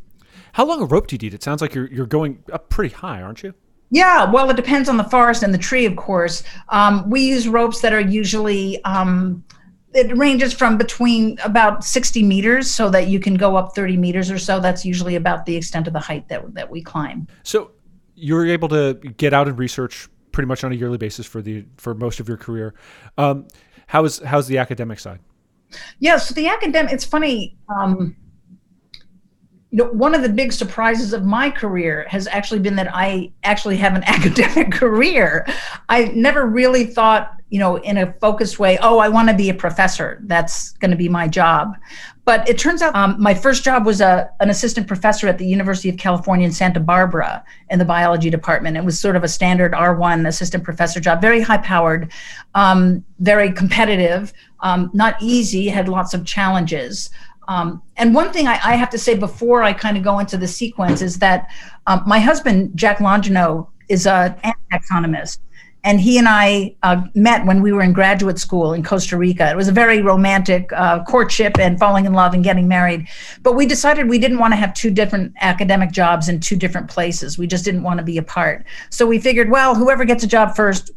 [0.54, 1.34] How long a rope do you need?
[1.34, 3.54] It sounds like you're you're going up pretty high, aren't you?
[3.90, 6.44] Yeah, well, it depends on the forest and the tree, of course.
[6.70, 9.44] Um, we use ropes that are usually um,
[9.94, 14.32] it ranges from between about 60 meters so that you can go up 30 meters
[14.32, 14.60] or so.
[14.60, 17.28] That's usually about the extent of the height that, that we climb.
[17.44, 17.72] So
[18.16, 21.66] you're able to get out and research pretty much on a yearly basis for the
[21.78, 22.74] for most of your career.
[23.18, 23.48] Um,
[23.88, 25.20] how is how's the academic side?
[26.00, 28.16] Yeah so the academic it's funny um,
[29.70, 33.32] you know one of the big surprises of my career has actually been that i
[33.44, 35.46] actually have an academic career.
[35.90, 39.50] I never really thought you know, in a focused way, oh, I want to be
[39.50, 40.20] a professor.
[40.24, 41.76] That's going to be my job.
[42.24, 45.46] But it turns out um, my first job was a, an assistant professor at the
[45.46, 48.78] University of California in Santa Barbara in the biology department.
[48.78, 52.14] It was sort of a standard R1 assistant professor job, very high powered,
[52.56, 57.10] um, very competitive, um, not easy, had lots of challenges.
[57.50, 60.38] Um, and one thing I, I, have to say before I kind of go into
[60.38, 61.50] the sequence is that
[61.86, 64.40] um, my husband, Jack Longino, is an
[64.72, 65.40] taxonomist
[65.84, 69.50] and he and I uh, met when we were in graduate school in Costa Rica.
[69.50, 73.08] It was a very romantic uh, courtship and falling in love and getting married.
[73.42, 76.88] But we decided we didn't want to have two different academic jobs in two different
[76.88, 77.38] places.
[77.38, 78.66] We just didn't want to be apart.
[78.90, 80.92] So we figured, well, whoever gets a job first,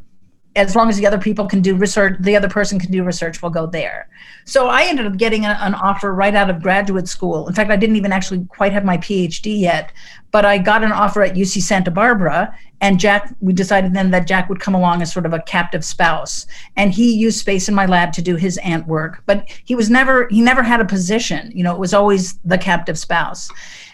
[0.57, 3.43] as long as the other people can do research, the other person can do research,
[3.43, 4.09] we'll go there.
[4.45, 7.49] So I ended up getting a, an offer right out of graduate school.
[7.49, 9.93] In fact, I didn't even actually quite have my PhD yet,
[10.31, 12.57] but I got an offer at UC Santa Barbara.
[12.81, 15.85] And Jack, we decided then that Jack would come along as sort of a captive
[15.85, 16.47] spouse.
[16.77, 19.91] And he used space in my lab to do his ant work, but he was
[19.91, 21.51] never, he never had a position.
[21.55, 23.51] You know, it was always the captive spouse.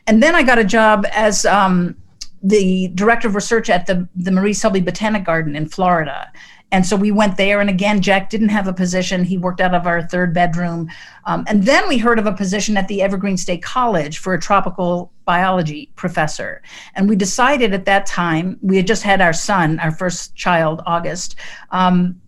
[0.07, 1.97] And then I got a job as, um,
[2.43, 6.31] the director of research at the, the Marie Selby Botanic Garden in Florida.
[6.73, 7.61] And so we went there.
[7.61, 9.25] And again, Jack didn't have a position.
[9.25, 10.89] He worked out of our third bedroom.
[11.25, 14.41] Um, and then we heard of a position at the Evergreen State College for a
[14.41, 16.63] tropical biology professor.
[16.95, 20.83] And we decided at that time, we had just had our son, our first child,
[20.87, 21.35] August,
[21.71, 22.21] um,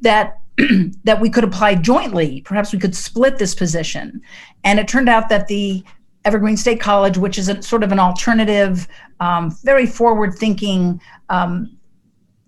[0.00, 0.38] that
[1.04, 2.42] that we could apply jointly.
[2.42, 4.20] Perhaps we could split this position.
[4.64, 5.84] And it turned out that the
[6.24, 8.86] Evergreen State College, which is a, sort of an alternative,
[9.20, 11.76] um, very forward thinking um,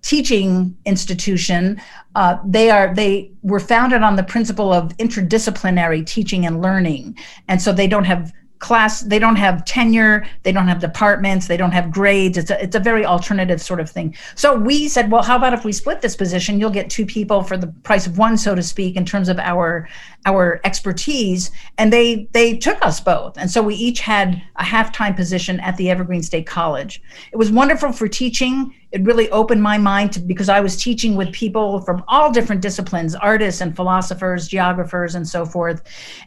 [0.03, 1.81] teaching institution.
[2.15, 7.17] Uh, they are they were founded on the principle of interdisciplinary teaching and learning,
[7.49, 8.33] and so they don't have
[8.63, 12.39] class they don't have tenure they don't have departments they don't have grades.
[12.39, 14.17] It's a, it's a very alternative sort of thing.
[14.37, 16.59] So we said well how about if we split this position?
[16.59, 19.39] You'll get two people for the price of one so to speak in terms of
[19.39, 19.89] our
[20.25, 21.51] our expertise.
[21.79, 23.37] And they they took us both.
[23.37, 27.03] And so we each had a half-time position at the evergreen state college.
[27.33, 28.75] It was wonderful for teaching.
[28.93, 32.61] It really opened my mind to because i was teaching with people from all different
[32.61, 35.83] disciplines artists and philosophers geographers and so forth.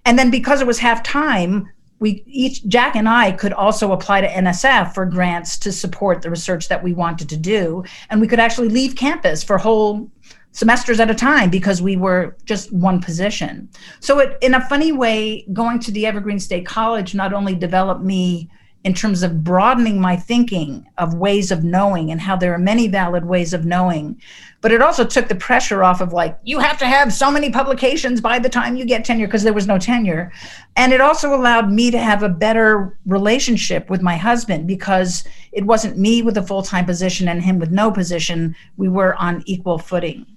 [0.06, 4.21] And then because it was half time we each Jack and I could also apply
[4.21, 8.27] to NSF for grants to support the research that we wanted to do and we
[8.27, 10.10] could actually leave campus for whole
[10.51, 13.67] semesters at a time because we were just one position.
[13.99, 18.01] So it in a funny way going to the Evergreen State College not only developed
[18.01, 18.49] me
[18.86, 22.88] in terms of broadening my thinking of ways of knowing and how there are many
[22.88, 24.21] valid ways of knowing.
[24.62, 27.50] But it also took the pressure off of like, you have to have so many
[27.50, 30.32] publications by the time you get tenure, because there was no tenure.
[30.76, 35.65] And it also allowed me to have a better relationship with my husband because it
[35.65, 38.56] wasn't me with a full time position and him with no position.
[38.78, 40.28] We were on equal footing.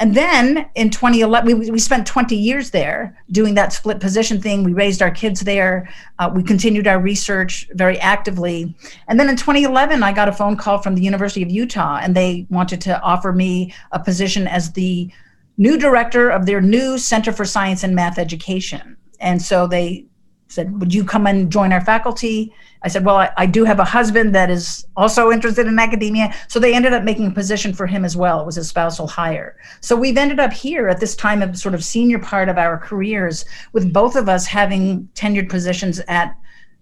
[0.00, 4.64] And then in 2011, we, we spent 20 years there doing that split position thing.
[4.64, 5.90] We raised our kids there.
[6.18, 8.74] Uh, we continued our research very actively.
[9.08, 12.16] And then in 2011, I got a phone call from the University of Utah, and
[12.16, 15.12] they wanted to offer me a position as the
[15.58, 18.96] new director of their new Center for Science and Math Education.
[19.20, 20.06] And so they
[20.50, 22.52] said, Would you come and join our faculty?
[22.82, 26.34] I said, Well, I, I, do have a husband that is also interested in academia.
[26.48, 28.40] So they ended up making a position for him as well.
[28.40, 29.56] It was a spousal hire.
[29.80, 32.78] So we've ended up here at this time of sort of senior part of our
[32.78, 36.36] careers with both of us having tenured positions at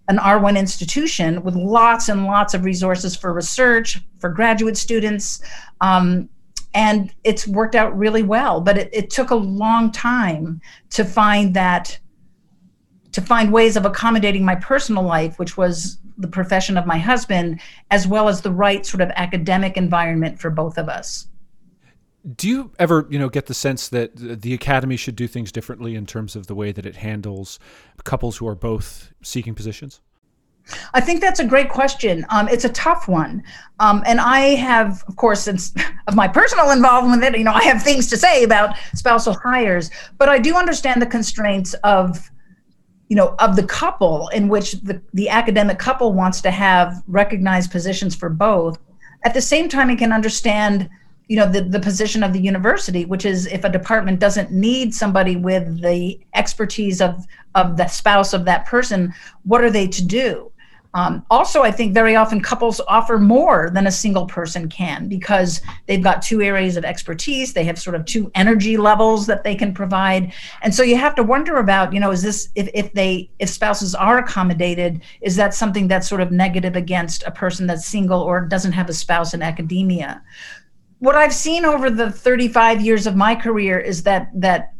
[0.07, 5.41] an R1 institution with lots and lots of resources for research, for graduate students.
[5.81, 6.27] Um,
[6.73, 11.53] and it's worked out really well, but it, it took a long time to find
[11.55, 11.99] that
[13.11, 17.59] to find ways of accommodating my personal life, which was the profession of my husband,
[17.91, 21.27] as well as the right sort of academic environment for both of us.
[22.35, 25.95] Do you ever, you know, get the sense that the academy should do things differently
[25.95, 27.59] in terms of the way that it handles
[28.03, 30.01] couples who are both seeking positions?
[30.93, 32.25] I think that's a great question.
[32.29, 33.43] Um, it's a tough one,
[33.79, 35.73] um, and I have, of course, since
[36.07, 39.33] of my personal involvement with it, you know, I have things to say about spousal
[39.33, 39.89] hires.
[40.17, 42.29] But I do understand the constraints of,
[43.09, 47.71] you know, of the couple in which the the academic couple wants to have recognized
[47.71, 48.79] positions for both.
[49.25, 50.89] At the same time, I can understand
[51.27, 54.93] you know the, the position of the university which is if a department doesn't need
[54.95, 60.03] somebody with the expertise of of the spouse of that person what are they to
[60.03, 60.51] do
[60.95, 65.61] um, also, I think very often couples offer more than a single person can because
[65.85, 67.53] they've got two areas of expertise.
[67.53, 71.13] They have sort of two energy levels that they can provide, and so you have
[71.15, 75.35] to wonder about, you know, is this if if they if spouses are accommodated, is
[75.35, 78.93] that something that's sort of negative against a person that's single or doesn't have a
[78.93, 80.23] spouse in academia?
[80.97, 84.73] What I've seen over the 35 years of my career is that that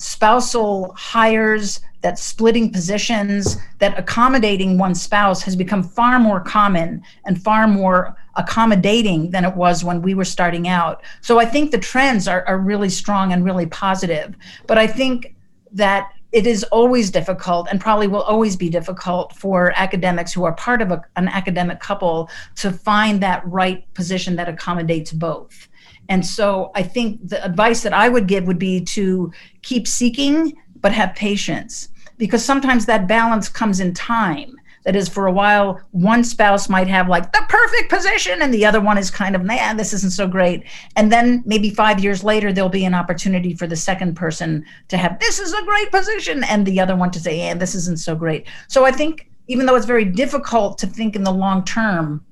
[0.00, 7.42] spousal hires that splitting positions, that accommodating one spouse has become far more common and
[7.42, 11.02] far more accommodating than it was when we were starting out.
[11.20, 14.34] So I think the trends are, are really strong and really positive.
[14.66, 15.34] But I think
[15.72, 20.52] that it is always difficult and probably will always be difficult for academics who are
[20.52, 25.68] part of a, an academic couple to find that right position that accommodates both.
[26.08, 30.60] And so I think the advice that I would give would be to keep seeking,
[30.80, 34.56] but have patience because sometimes that balance comes in time.
[34.84, 38.64] That is, for a while, one spouse might have like the perfect position, and the
[38.64, 40.64] other one is kind of, man, this isn't so great.
[40.96, 44.96] And then maybe five years later, there'll be an opportunity for the second person to
[44.96, 48.00] have, this is a great position, and the other one to say, yeah, this isn't
[48.00, 48.46] so great.
[48.68, 52.24] So I think, even though it's very difficult to think in the long term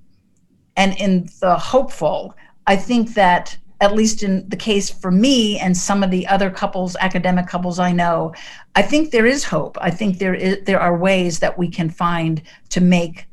[0.78, 2.34] and in the hopeful,
[2.68, 6.50] I think that at least in the case for me and some of the other
[6.50, 8.34] couples, academic couples I know,
[8.74, 9.78] I think there is hope.
[9.80, 13.26] I think there is there are ways that we can find to make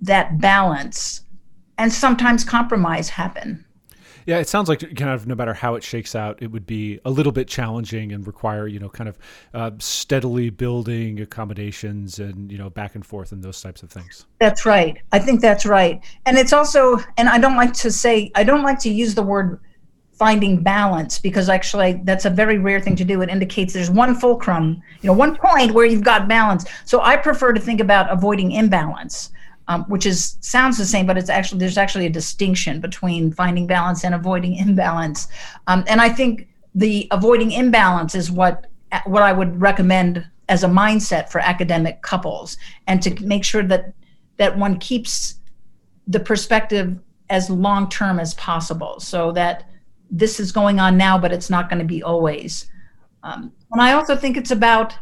[0.00, 1.24] that balance
[1.78, 3.64] and sometimes compromise happen.
[4.26, 7.00] Yeah, it sounds like kind of no matter how it shakes out, it would be
[7.04, 9.18] a little bit challenging and require you know kind of
[9.54, 14.26] uh, steadily building accommodations and you know back and forth and those types of things.
[14.40, 14.98] That's right.
[15.12, 18.62] I think that's right, and it's also and I don't like to say I don't
[18.62, 19.60] like to use the word
[20.12, 24.14] finding balance because actually that's a very rare thing to do it indicates there's one
[24.14, 28.08] fulcrum you know one point where you've got balance so i prefer to think about
[28.08, 29.32] avoiding imbalance
[29.72, 33.66] um, which is sounds the same, but it's actually there's actually a distinction between finding
[33.66, 35.28] balance and avoiding imbalance.
[35.66, 38.66] Um, and I think the avoiding imbalance is what
[39.06, 43.94] what I would recommend as a mindset for academic couples, and to make sure that
[44.36, 45.36] that one keeps
[46.06, 46.98] the perspective
[47.30, 49.70] as long term as possible, so that
[50.10, 52.70] this is going on now, but it's not going to be always.
[53.22, 54.94] Um, and I also think it's about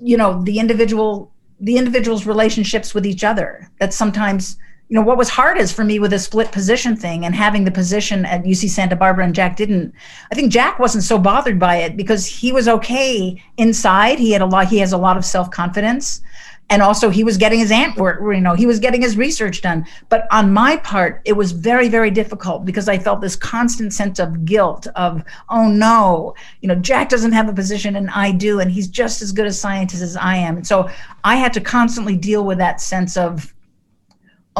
[0.00, 3.70] you know the individual the individual's relationships with each other.
[3.78, 4.56] That sometimes,
[4.88, 7.64] you know, what was hard is for me with the split position thing and having
[7.64, 9.94] the position at UC Santa Barbara and Jack didn't.
[10.32, 14.18] I think Jack wasn't so bothered by it because he was okay inside.
[14.18, 14.68] He had a lot.
[14.68, 16.22] He has a lot of self confidence
[16.70, 19.60] and also he was getting his ant work you know he was getting his research
[19.60, 19.84] done.
[20.08, 24.18] But on my part it was very very difficult because i felt this constant sense
[24.18, 28.60] of guilt of oh no you know jack doesn't have a position and i do
[28.60, 30.56] and he's just as good a scientist as i am.
[30.56, 30.88] And so
[31.24, 33.52] i had to constantly deal with that sense of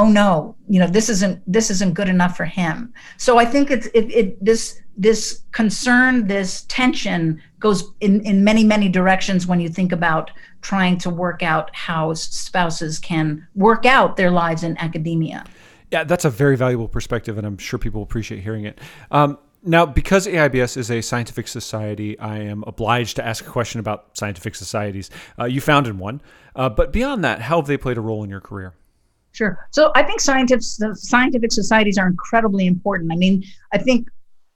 [0.00, 3.70] oh no you know this isn't this isn't good enough for him so i think
[3.70, 9.60] it's it, it this this concern this tension goes in in many many directions when
[9.60, 10.30] you think about
[10.62, 15.44] trying to work out how spouses can work out their lives in academia
[15.90, 18.78] yeah that's a very valuable perspective and i'm sure people appreciate hearing it
[19.10, 23.78] um, now, because AIBS is a scientific society, I am obliged to ask a question
[23.78, 25.10] about scientific societies.
[25.38, 26.22] Uh, you founded one,
[26.56, 28.72] uh, but beyond that, how have they played a role in your career?
[29.32, 29.66] Sure.
[29.70, 30.62] So I think scientific
[30.94, 33.12] scientific societies are incredibly important.
[33.12, 34.08] I mean, I think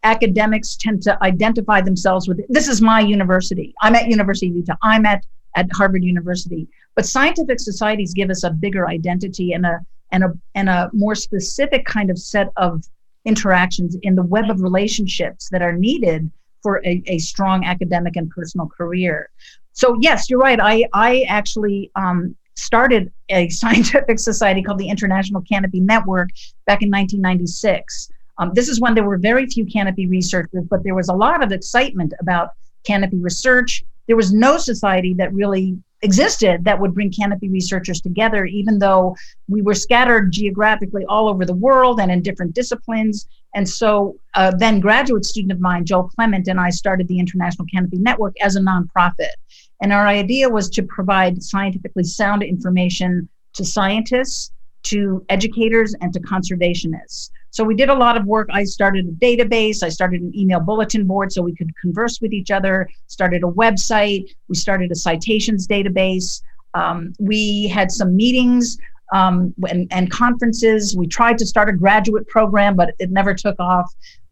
[0.03, 3.75] academics tend to identify themselves with this is my university.
[3.81, 4.75] I'm at University of Utah.
[4.83, 5.25] I'm at
[5.57, 6.69] at Harvard University.
[6.95, 9.81] But scientific societies give us a bigger identity and a
[10.13, 12.85] and a and a more specific kind of set of
[13.25, 16.31] interactions in the web of relationships that are needed
[16.63, 19.31] for a, a strong academic and personal career.
[19.73, 20.61] So yes, you're right.
[20.61, 26.31] I I actually um, started a scientific society called the International Canopy Network
[26.67, 28.11] back in 1996.
[28.39, 31.43] Um, this is when there were very few canopy researchers, but there was a lot
[31.43, 32.51] of excitement about
[32.85, 33.85] canopy research.
[34.07, 39.17] There was no society that really existed that would bring canopy researchers together even though
[39.49, 43.27] we were scattered geographically all over the world and in different disciplines.
[43.55, 47.67] And so uh, then graduate student of mine joel clement and i started the international
[47.73, 49.35] canopy network as a nonprofit.
[49.81, 54.53] And our idea was to provide scientifically sound information to scientists
[54.85, 58.49] to educators and to conservationists so we did a lot of work.
[58.53, 62.33] I started a database, I started an email bulletin board so we could converse with
[62.33, 66.43] each other, started a website, we started a citations database.
[66.75, 68.77] Um, we had some meetings
[69.13, 70.97] um, and, and, conferences.
[70.97, 73.89] We tried to start a graduate program, but it never took off.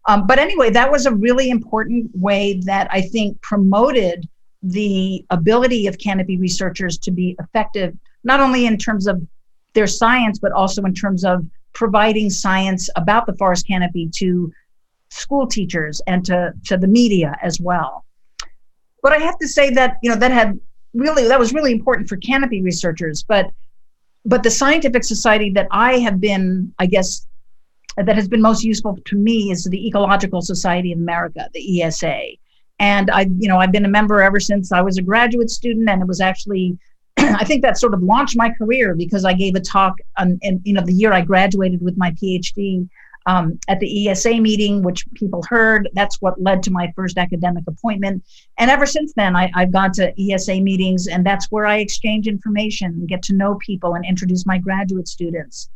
[0.09, 4.29] Um, but anyway, that was a really important way that I think promoted
[4.65, 9.23] the ability of canopy researchers to be effective, not only in terms of
[9.75, 14.53] their science, but also in terms of providing science about the forest canopy to
[15.11, 18.05] school teachers and to, to the media as well.
[19.03, 20.59] But I have to say that, you know, that had
[20.95, 23.23] really, that was really important for canopy researchers.
[23.23, 23.51] But,
[24.25, 27.27] but the scientific society that I have been, I guess,
[27.97, 32.23] that has been most useful to me is the Ecological Society of America, the ESA.
[32.79, 35.89] And I, you know, I've been a member ever since I was a graduate student,
[35.89, 36.79] and it was actually
[37.41, 40.61] I think that sort of launched my career because I gave a talk on, in,
[40.65, 42.89] you know, the year I graduated with my PhD
[43.27, 45.89] um, at the ESA meeting, which people heard.
[45.93, 48.25] That's what led to my first academic appointment.
[48.59, 52.27] And ever since then, I, have gone to ESA meetings, and that's where I exchange
[52.27, 55.69] information, get to know people, and introduce my graduate students.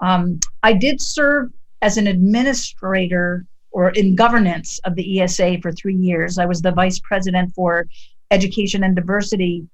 [0.00, 1.50] Um, I did serve
[1.80, 6.38] as an administrator or in governance of the ESA for three years.
[6.38, 7.86] I was the vice president for
[8.30, 9.66] education and diversity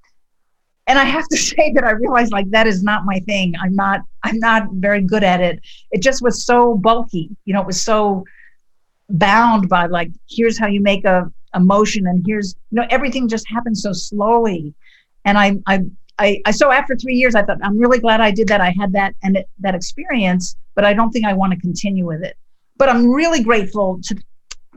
[0.88, 3.54] and i have to say that i realized like that is not my thing.
[3.62, 5.60] I'm not i'm not very good at it.
[5.92, 7.30] It just was so bulky.
[7.44, 8.24] You know it was so
[9.10, 11.30] bound by like here's how you make a,
[11.60, 14.72] motion and here's you know everything just happened so slowly.
[15.24, 15.80] And i i
[16.20, 18.60] I, I so after three years i thought i'm really glad i did that.
[18.60, 22.06] I had that and it, that experience but i don't think i want to continue
[22.06, 22.36] with it.
[22.76, 24.16] But i'm really grateful to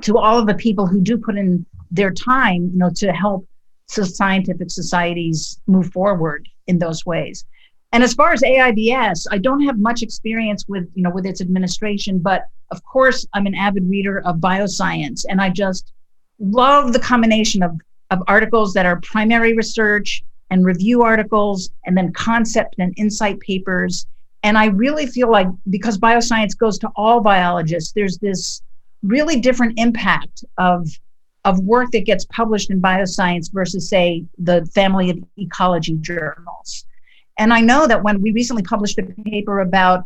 [0.01, 3.45] to all of the people who do put in their time you know to help
[3.91, 7.45] so scientific societies move forward in those ways.
[7.91, 11.41] And as far as AIBS, I don't have much experience with, you know, with its
[11.41, 15.91] administration, but of course I'm an avid reader of bioscience and I just
[16.39, 17.77] love the combination of,
[18.11, 24.07] of articles that are primary research and review articles and then concept and insight papers.
[24.43, 28.61] And I really feel like because bioscience goes to all biologists, there's this
[29.03, 30.87] really different impact of
[31.45, 36.85] of work that gets published in bioscience versus, say, the family of ecology journals.
[37.37, 40.05] And I know that when we recently published a paper about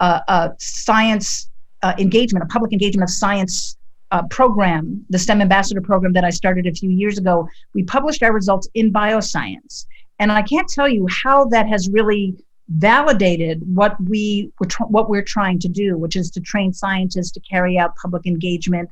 [0.00, 1.48] uh, science
[1.82, 3.76] uh, engagement, a public engagement of science
[4.10, 8.22] uh, program, the STEM Ambassador program that I started a few years ago, we published
[8.22, 9.86] our results in bioscience.
[10.18, 12.34] And I can't tell you how that has really
[12.68, 17.40] validated what we were what we're trying to do, which is to train scientists to
[17.40, 18.90] carry out public engagement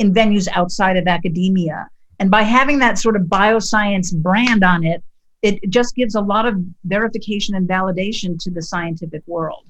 [0.00, 1.86] in venues outside of academia.
[2.20, 5.04] And by having that sort of bioscience brand on it,
[5.42, 9.66] it just gives a lot of verification and validation to the scientific world.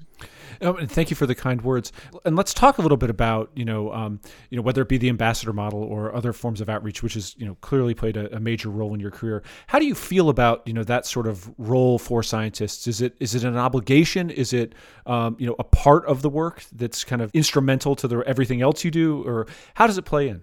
[0.61, 1.91] Oh, and thank you for the kind words.
[2.23, 4.97] And let's talk a little bit about you know um, you know whether it be
[4.97, 8.35] the ambassador model or other forms of outreach, which has you know clearly played a,
[8.35, 9.43] a, major role in your career.
[9.67, 12.87] How do you feel about you know that sort of role for scientists?
[12.87, 14.29] Is it is it an obligation?
[14.29, 18.07] Is it um, you know a part of the work that's kind of instrumental to
[18.07, 20.41] the everything else you do, or how does it play in?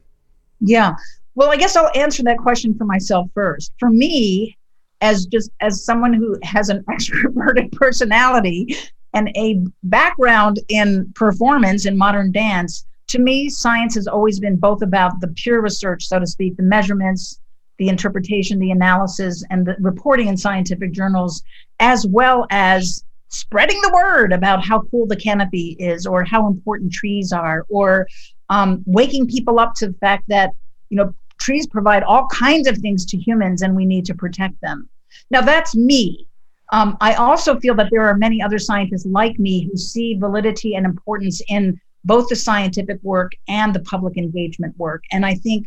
[0.60, 0.94] Yeah.
[1.34, 3.72] Well, I guess I'll answer that question for myself first.
[3.78, 4.58] For me,
[5.00, 8.76] as just as someone who has an extroverted personality
[9.14, 14.82] and a background in performance in modern dance, to me, science has always been both
[14.82, 17.40] about the pure research, so to speak, the measurements,
[17.78, 21.42] the interpretation, the analysis, and the reporting in scientific journals,
[21.80, 26.92] as well as spreading the word about how cool the canopy is or how important
[26.92, 28.06] trees are or
[28.50, 30.50] um, waking people up to the fact that
[30.88, 34.61] you know trees provide all kinds of things to humans and we need to protect
[34.61, 34.88] them.
[35.30, 36.26] Now that's me
[36.70, 40.74] um, I also feel that there are many other scientists like me who see validity
[40.74, 45.02] and importance in both the scientific work and the public engagement work.
[45.12, 45.66] And I think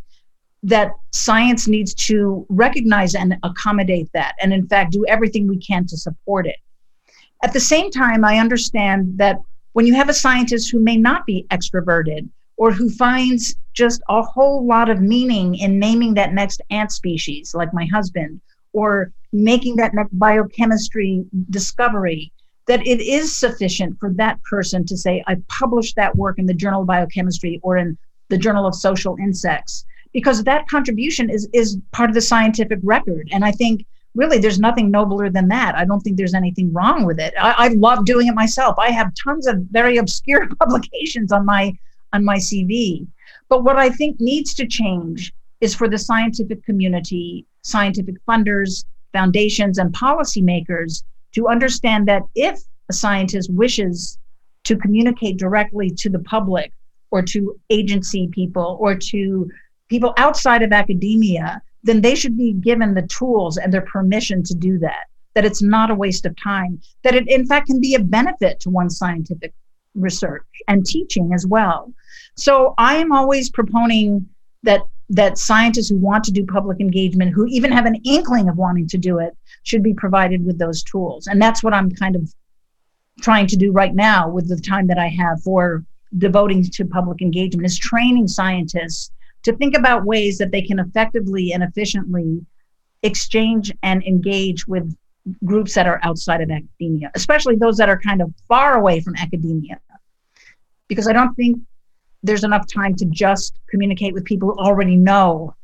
[0.63, 5.87] that science needs to recognize and accommodate that, and in fact, do everything we can
[5.87, 6.57] to support it.
[7.43, 9.37] At the same time, I understand that
[9.73, 14.21] when you have a scientist who may not be extroverted or who finds just a
[14.21, 18.39] whole lot of meaning in naming that next ant species, like my husband,
[18.73, 22.31] or making that biochemistry discovery
[22.67, 26.53] that it is sufficient for that person to say i published that work in the
[26.53, 27.97] journal of biochemistry or in
[28.29, 33.27] the journal of social insects because that contribution is is part of the scientific record
[33.31, 35.75] and i think really there's nothing nobler than that.
[35.75, 37.33] I don't think there's anything wrong with it.
[37.39, 38.75] I, I love doing it myself.
[38.77, 41.73] I have tons of very obscure publications on my
[42.13, 43.07] on my CV.
[43.47, 49.77] But what I think needs to change is for the scientific community, scientific funders, foundations,
[49.77, 51.03] and policymakers
[51.33, 52.59] to understand that if
[52.89, 54.17] a scientist wishes
[54.63, 56.71] to communicate directly to the public
[57.09, 59.49] or to agency people or to
[59.89, 64.53] people outside of academia, then they should be given the tools and their permission to
[64.53, 65.05] do that.
[65.33, 68.59] That it's not a waste of time, that it in fact can be a benefit
[68.61, 69.53] to one's scientific
[69.95, 71.93] research and teaching as well.
[72.35, 74.25] So I am always proponing
[74.63, 74.81] that
[75.11, 78.87] that scientists who want to do public engagement, who even have an inkling of wanting
[78.87, 81.27] to do it, should be provided with those tools.
[81.27, 82.33] And that's what I'm kind of
[83.19, 85.83] trying to do right now with the time that I have for
[86.17, 89.11] devoting to public engagement is training scientists
[89.43, 92.45] to think about ways that they can effectively and efficiently
[93.03, 94.95] exchange and engage with
[95.43, 99.15] groups that are outside of academia, especially those that are kind of far away from
[99.17, 99.77] academia.
[100.87, 101.59] Because I don't think
[102.23, 105.55] there's enough time to just communicate with people who already know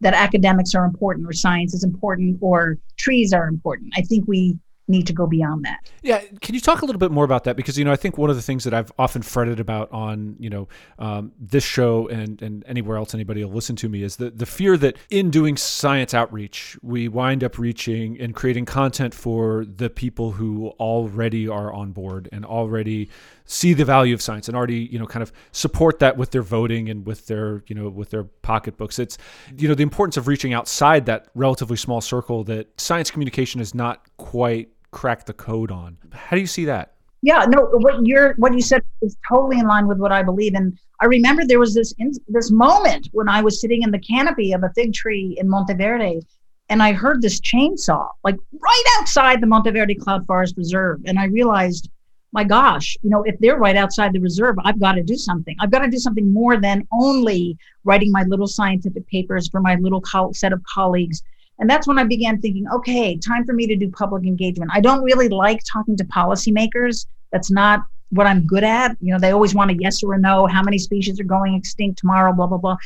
[0.00, 3.92] that academics are important or science is important or trees are important.
[3.96, 4.58] I think we
[4.90, 5.90] need to go beyond that.
[6.02, 7.56] Yeah, can you talk a little bit more about that?
[7.56, 10.36] Because you know, I think one of the things that I've often fretted about on
[10.38, 14.16] you know um, this show and and anywhere else anybody will listen to me is
[14.16, 19.14] the the fear that in doing science outreach we wind up reaching and creating content
[19.14, 23.08] for the people who already are on board and already
[23.50, 26.42] see the value of science and already you know kind of support that with their
[26.42, 29.18] voting and with their you know with their pocketbooks it's
[29.56, 33.74] you know the importance of reaching outside that relatively small circle that science communication has
[33.74, 35.96] not quite cracked the code on.
[36.12, 36.94] How do you see that?
[37.22, 40.54] Yeah, no, what you're what you said is totally in line with what I believe.
[40.54, 43.98] And I remember there was this in, this moment when I was sitting in the
[43.98, 46.22] canopy of a fig tree in Monteverde,
[46.70, 51.26] and I heard this chainsaw like right outside the Monteverde Cloud Forest Reserve, and I
[51.26, 51.90] realized,
[52.32, 55.56] my gosh, you know, if they're right outside the reserve, I've got to do something.
[55.60, 59.74] I've got to do something more than only writing my little scientific papers for my
[59.76, 61.22] little co- set of colleagues
[61.60, 64.70] and that's when I began thinking, okay, time for me to do public engagement.
[64.74, 67.06] I don't really like talking to policymakers.
[67.32, 68.96] That's not what I'm good at.
[69.00, 71.54] You know, they always want a yes or a no, how many species are going
[71.54, 72.76] extinct tomorrow, blah, blah, blah.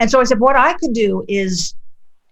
[0.00, 1.74] And so I said, what I could do is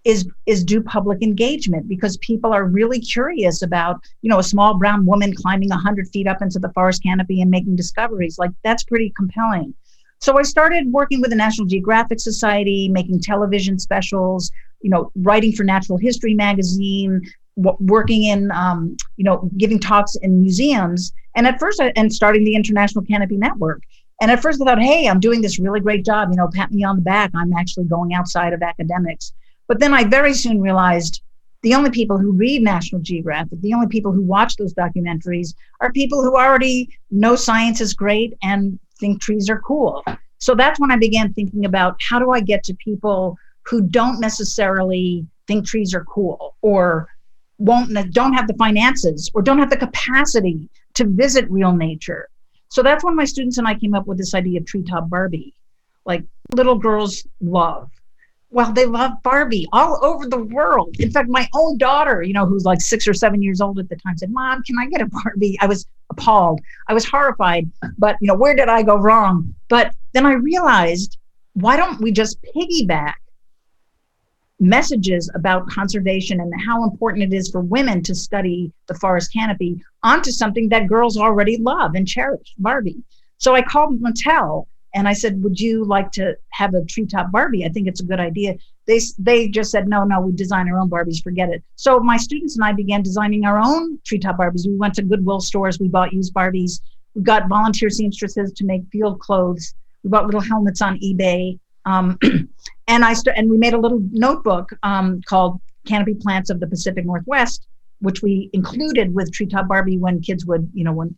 [0.05, 4.79] is is do public engagement because people are really curious about you know a small
[4.79, 8.85] brown woman climbing 100 feet up into the forest canopy and making discoveries like that's
[8.85, 9.75] pretty compelling
[10.21, 14.51] so I started working with the National Geographic Society, making television specials,
[14.83, 17.23] you know, writing for Natural History magazine,
[17.57, 21.13] working in, um, you know, giving talks in museums.
[21.37, 23.83] And at first, I, and starting the International Canopy Network.
[24.21, 26.29] And at first, I thought, hey, I'm doing this really great job.
[26.31, 27.31] You know, pat me on the back.
[27.35, 29.33] I'm actually going outside of academics.
[29.71, 31.23] But then I very soon realized
[31.63, 35.93] the only people who read National Geographic, the only people who watch those documentaries are
[35.93, 40.03] people who already know science is great and think trees are cool.
[40.39, 44.19] So that's when I began thinking about how do I get to people who don't
[44.19, 47.07] necessarily think trees are cool or
[47.59, 52.29] won't don't have the finances or don't have the capacity to visit real nature.
[52.71, 55.55] So that's when my students and I came up with this idea of treetop Barbie.
[56.05, 56.25] Like
[56.57, 57.89] little girls love
[58.51, 60.97] well, they love Barbie all over the world.
[60.99, 63.89] In fact, my own daughter, you know, who's like six or seven years old at
[63.89, 65.57] the time, said, Mom, can I get a Barbie?
[65.61, 66.61] I was appalled.
[66.89, 67.71] I was horrified.
[67.97, 69.55] But, you know, where did I go wrong?
[69.69, 71.17] But then I realized,
[71.55, 73.15] why don't we just piggyback
[74.59, 79.81] messages about conservation and how important it is for women to study the forest canopy
[80.03, 83.03] onto something that girls already love and cherish, Barbie?
[83.39, 87.65] So I called Mattel and I said, "Would you like to have a treetop Barbie?
[87.65, 90.79] I think it's a good idea." They they just said, "No, no, we design our
[90.79, 91.23] own Barbies.
[91.23, 94.67] Forget it." So my students and I began designing our own treetop Barbies.
[94.67, 95.79] We went to Goodwill stores.
[95.79, 96.81] We bought used Barbies.
[97.15, 99.75] We got volunteer seamstresses to make field clothes.
[100.03, 101.59] We bought little helmets on eBay.
[101.85, 102.19] Um,
[102.89, 106.67] and I st- and we made a little notebook um, called Canopy Plants of the
[106.67, 107.67] Pacific Northwest,
[108.01, 111.17] which we included with Treetop Barbie when kids would, you know, when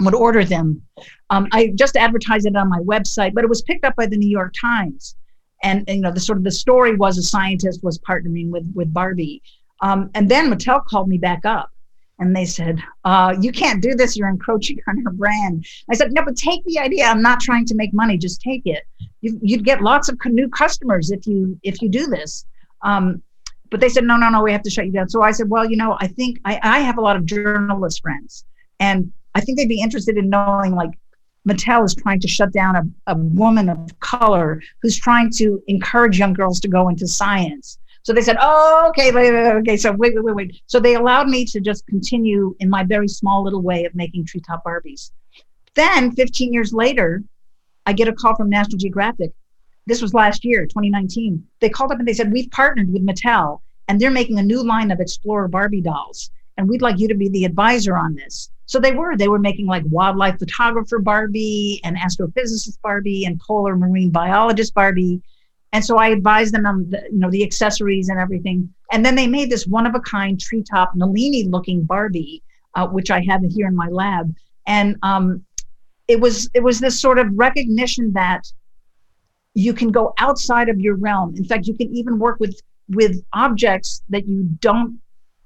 [0.00, 0.82] would order them.
[1.30, 4.16] Um, I just advertised it on my website, but it was picked up by the
[4.16, 5.16] New York Times.
[5.62, 8.70] And, and you know, the sort of the story was a scientist was partnering with
[8.74, 9.42] with Barbie.
[9.80, 11.70] Um, and then Mattel called me back up
[12.18, 14.16] and they said, uh, "You can't do this.
[14.16, 17.06] You're encroaching on her brand." I said, "No, but take the idea.
[17.06, 18.18] I'm not trying to make money.
[18.18, 18.84] Just take it.
[19.20, 22.44] You, would get lots of new customers if you if you do this."
[22.82, 23.22] Um,
[23.70, 24.42] but they said, "No, no, no.
[24.42, 26.58] We have to shut you down." So I said, "Well, you know, I think I,
[26.62, 28.44] I have a lot of journalist friends,
[28.80, 30.90] and I think they'd be interested in knowing like
[31.48, 36.18] Mattel is trying to shut down a, a woman of color who's trying to encourage
[36.18, 37.78] young girls to go into science.
[38.02, 39.12] So they said, oh, okay,
[39.58, 39.76] okay.
[39.76, 40.62] So wait, wait, wait, wait.
[40.66, 44.26] So they allowed me to just continue in my very small little way of making
[44.26, 45.10] treetop Barbies.
[45.74, 47.22] Then 15 years later,
[47.86, 49.32] I get a call from National Geographic.
[49.86, 51.46] This was last year, 2019.
[51.60, 54.62] They called up and they said, we've partnered with Mattel and they're making a new
[54.62, 56.30] line of Explorer Barbie dolls.
[56.56, 58.50] And we'd like you to be the advisor on this.
[58.68, 59.16] So they were.
[59.16, 65.22] They were making like wildlife photographer Barbie and astrophysicist Barbie and polar marine biologist Barbie.
[65.72, 68.72] And so I advised them on the, you know, the accessories and everything.
[68.92, 72.42] And then they made this one of a kind treetop Nalini looking Barbie,
[72.74, 74.34] uh, which I have here in my lab.
[74.66, 75.46] And um,
[76.06, 78.52] it was it was this sort of recognition that
[79.54, 81.34] you can go outside of your realm.
[81.36, 82.60] In fact, you can even work with
[82.90, 85.00] with objects that you don't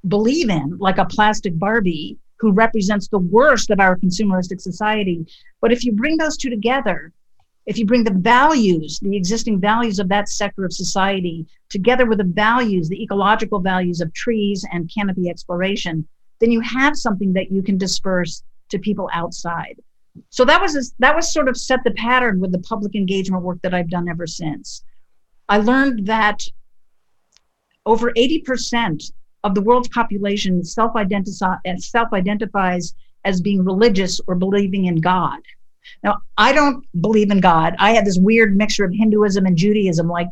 [0.08, 5.24] believe in, like a plastic Barbie who represents the worst of our consumeristic society.
[5.60, 7.12] But if you bring those two together,
[7.66, 12.18] if you bring the values, the existing values of that sector of society, together with
[12.18, 16.06] the values, the ecological values of trees and canopy exploration,
[16.40, 19.80] then you have something that you can disperse to people outside.
[20.30, 23.62] So that was that was sort of set the pattern with the public engagement work
[23.62, 24.82] that I've done ever since.
[25.48, 26.42] I learned that
[27.86, 29.12] over 80%
[29.44, 35.40] of the world's population self-identifies self-identifies as being religious or believing in God.
[36.02, 37.74] Now, I don't believe in God.
[37.78, 40.08] I have this weird mixture of Hinduism and Judaism.
[40.08, 40.28] Like,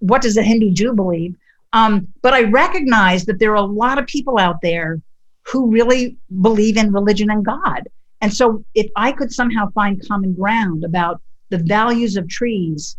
[0.00, 1.34] what does a Hindu Jew believe?
[1.72, 5.00] Um, but I recognize that there are a lot of people out there
[5.42, 7.88] who really believe in religion and God.
[8.20, 12.96] And so, if I could somehow find common ground about the values of trees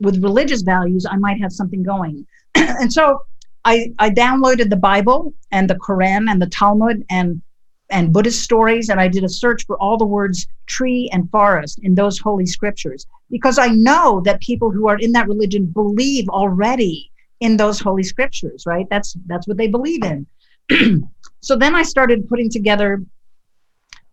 [0.00, 2.26] with religious values, I might have something going.
[2.54, 3.20] and so,
[3.64, 7.40] I, I downloaded the Bible and the Quran and the Talmud and
[7.90, 11.78] and Buddhist stories, and I did a search for all the words tree and forest
[11.82, 16.28] in those holy scriptures because I know that people who are in that religion believe
[16.28, 17.10] already
[17.40, 18.86] in those holy scriptures, right?
[18.90, 20.26] That's that's what they believe in.
[21.40, 23.02] so then I started putting together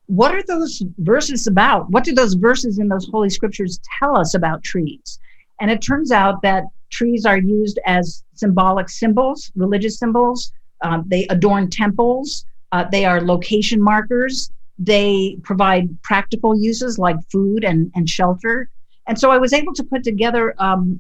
[0.08, 1.90] what are those verses about?
[1.90, 5.20] What do those verses in those holy scriptures tell us about trees?
[5.62, 10.52] And it turns out that trees are used as symbolic symbols, religious symbols.
[10.82, 12.46] Um, they adorn temples.
[12.72, 14.52] Uh, they are location markers.
[14.78, 18.70] They provide practical uses like food and, and shelter.
[19.08, 21.00] And so I was able to put together um,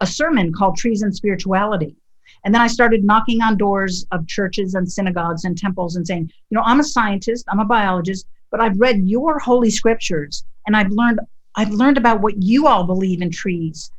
[0.00, 1.96] a sermon called Trees and Spirituality.
[2.44, 6.30] And then I started knocking on doors of churches and synagogues and temples and saying,
[6.50, 10.76] you know, I'm a scientist, I'm a biologist, but I've read your holy scriptures and
[10.76, 11.20] I've learned
[11.56, 13.90] I've learned about what you all believe in trees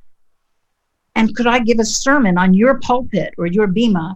[1.15, 4.15] and could I give a sermon on your pulpit or your bema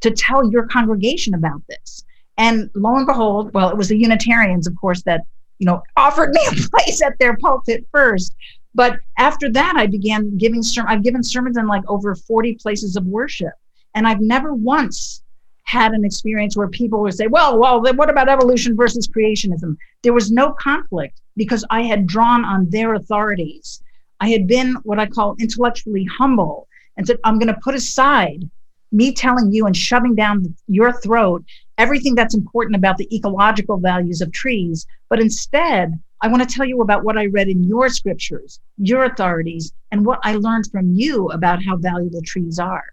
[0.00, 2.04] to tell your congregation about this?
[2.36, 5.22] And lo and behold, well, it was the Unitarians, of course, that
[5.58, 8.34] you know offered me a place at their pulpit first.
[8.74, 12.96] But after that, I began giving ser- I've given sermons in like over 40 places
[12.96, 13.54] of worship,
[13.94, 15.22] and I've never once
[15.64, 19.76] had an experience where people would say, "Well, well, then what about evolution versus creationism?"
[20.02, 23.82] There was no conflict because I had drawn on their authorities
[24.20, 28.48] I had been what I call intellectually humble and said, I'm going to put aside
[28.90, 31.44] me telling you and shoving down your throat
[31.76, 34.86] everything that's important about the ecological values of trees.
[35.08, 39.04] But instead, I want to tell you about what I read in your scriptures, your
[39.04, 42.84] authorities, and what I learned from you about how valuable trees are.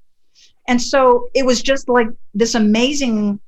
[0.67, 3.39] And so it was just like this amazing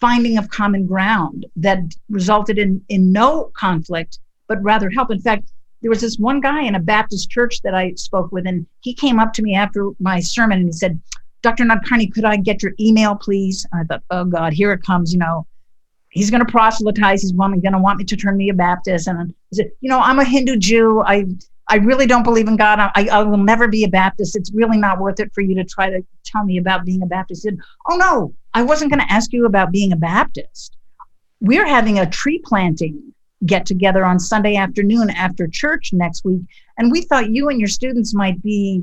[0.00, 1.78] finding of common ground that
[2.08, 4.18] resulted in, in no conflict,
[4.48, 5.10] but rather help.
[5.10, 5.52] In fact,
[5.82, 8.94] there was this one guy in a Baptist church that I spoke with, and he
[8.94, 11.00] came up to me after my sermon and he said,
[11.42, 11.64] Dr.
[11.64, 13.66] Nadkarni, could I get your email, please?
[13.72, 15.12] And I thought, oh God, here it comes.
[15.12, 15.46] You know,
[16.10, 17.22] he's going to proselytize.
[17.22, 19.08] He's going to want me to turn me a Baptist.
[19.08, 21.02] And he said, you know, I'm a Hindu Jew.
[21.02, 21.26] I
[21.68, 22.80] I really don't believe in God.
[22.80, 24.34] I, I will never be a Baptist.
[24.34, 27.06] It's really not worth it for you to try to tell me about being a
[27.06, 27.44] Baptist.
[27.44, 27.58] He said,
[27.88, 30.76] oh no, I wasn't going to ask you about being a Baptist.
[31.40, 33.14] We're having a tree planting
[33.46, 36.42] get together on Sunday afternoon after church next week.
[36.78, 38.82] And we thought you and your students might be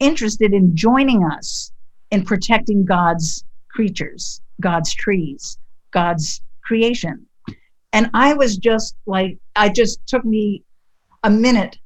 [0.00, 1.72] interested in joining us
[2.10, 5.58] in protecting God's creatures, God's trees,
[5.92, 7.26] God's creation.
[7.92, 10.64] And I was just like, I just took me
[11.22, 11.78] a minute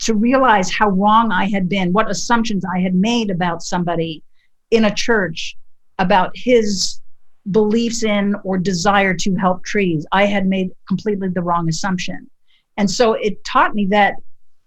[0.00, 4.22] to realize how wrong I had been, what assumptions I had made about somebody
[4.70, 5.56] in a church
[5.98, 7.01] about his
[7.50, 10.06] beliefs in or desire to help trees.
[10.12, 12.30] I had made completely the wrong assumption.
[12.76, 14.14] And so it taught me that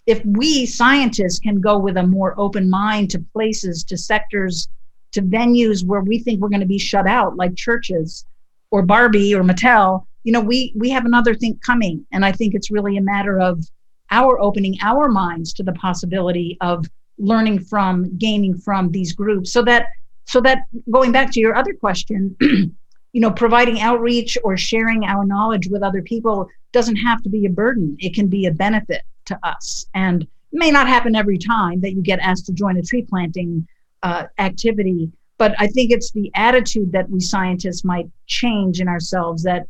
[0.05, 4.67] if we scientists can go with a more open mind to places, to sectors,
[5.13, 8.26] to venues where we think we're going to be shut out, like churches
[8.69, 12.05] or Barbie or Mattel, you know, we we have another thing coming.
[12.11, 13.63] And I think it's really a matter of
[14.11, 16.86] our opening our minds to the possibility of
[17.17, 19.88] learning from, gaining from these groups so that
[20.26, 20.59] so that
[20.91, 25.84] going back to your other question, you know, providing outreach or sharing our knowledge with
[25.84, 27.95] other people doesn't have to be a burden.
[27.99, 29.86] It can be a benefit to us.
[29.93, 33.67] And may not happen every time that you get asked to join a tree planting
[34.03, 39.43] uh, activity, but I think it's the attitude that we scientists might change in ourselves
[39.43, 39.67] that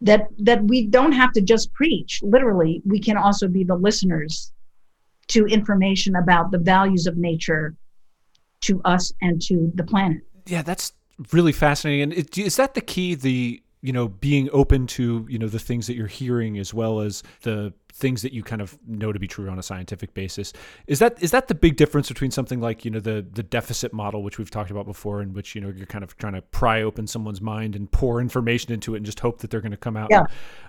[0.00, 2.20] that that we don't have to just preach.
[2.22, 4.52] Literally, we can also be the listeners
[5.28, 7.74] to information about the values of nature
[8.62, 10.22] to us and to the planet.
[10.46, 10.92] Yeah, that's
[11.32, 12.02] really fascinating.
[12.02, 13.14] And it, is that the key?
[13.14, 17.00] The you know being open to you know the things that you're hearing as well
[17.00, 20.52] as the things that you kind of know to be true on a scientific basis
[20.86, 23.92] is that is that the big difference between something like you know the the deficit
[23.92, 26.42] model which we've talked about before in which you know you're kind of trying to
[26.42, 29.70] pry open someone's mind and pour information into it and just hope that they're going
[29.70, 30.24] to come out yeah.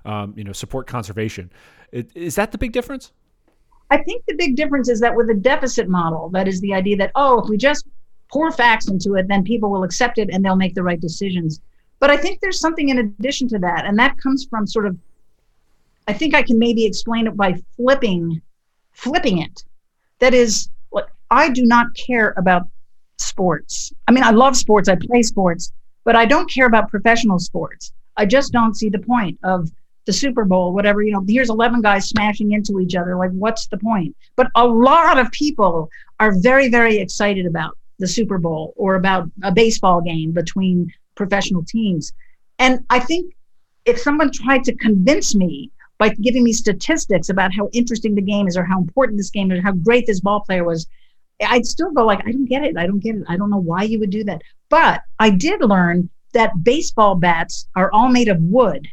[0.05, 1.51] and um, you know support conservation
[1.91, 3.11] it, is that the big difference
[3.89, 6.95] i think the big difference is that with a deficit model that is the idea
[6.95, 7.87] that oh if we just
[8.31, 11.61] pour facts into it then people will accept it and they'll make the right decisions
[11.99, 14.97] but i think there's something in addition to that and that comes from sort of
[16.09, 18.41] I think I can maybe explain it by flipping,
[18.93, 19.63] flipping it.
[20.17, 22.63] That is, what I do not care about
[23.19, 23.93] sports.
[24.07, 24.89] I mean, I love sports.
[24.89, 25.71] I play sports,
[26.05, 27.93] but I don't care about professional sports.
[28.17, 29.69] I just don't see the point of
[30.05, 33.15] the Super Bowl, whatever, you know, here's 11 guys smashing into each other.
[33.15, 34.15] Like, what's the point?
[34.35, 35.89] But a lot of people
[36.19, 41.63] are very, very excited about the Super Bowl or about a baseball game between professional
[41.63, 42.13] teams.
[42.57, 43.33] And I think
[43.85, 48.47] if someone tried to convince me by giving me statistics about how interesting the game
[48.47, 50.87] is or how important this game is or how great this ball player was
[51.47, 53.59] i'd still go like i don't get it i don't get it i don't know
[53.59, 58.27] why you would do that but i did learn that baseball bats are all made
[58.27, 58.87] of wood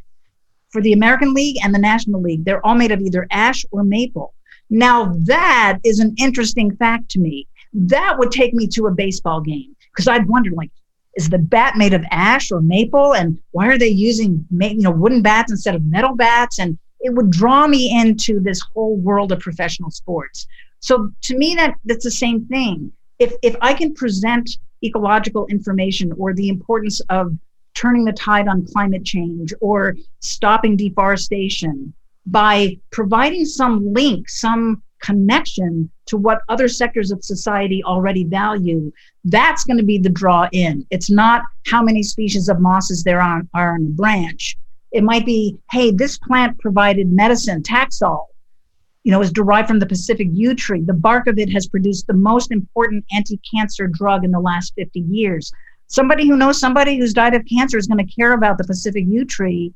[0.70, 2.44] for the american league and the national league.
[2.44, 4.34] They're all made of either ash or maple.
[4.70, 7.46] Now that is an interesting fact to me.
[7.72, 10.70] That would take me to a baseball game because i'd wonder like
[11.16, 13.14] is the bat made of ash or maple?
[13.14, 16.58] And why are they using you know wooden bats instead of metal bats?
[16.58, 20.46] And it would draw me into this whole world of professional sports.
[20.80, 22.92] So to me, that that's the same thing.
[23.18, 27.32] If if I can present ecological information or the importance of
[27.76, 31.92] turning the tide on climate change or stopping deforestation
[32.26, 38.90] by providing some link, some connection to what other sectors of society already value,
[39.24, 40.84] that's going to be the draw in.
[40.90, 44.56] It's not how many species of mosses there are, are on a branch.
[44.92, 48.26] It might be, hey, this plant provided medicine, Taxol,
[49.04, 50.80] you know, is derived from the Pacific yew tree.
[50.80, 55.00] The bark of it has produced the most important anti-cancer drug in the last 50
[55.00, 55.52] years.
[55.88, 59.04] Somebody who knows somebody who's died of cancer is going to care about the Pacific
[59.06, 59.72] yew tree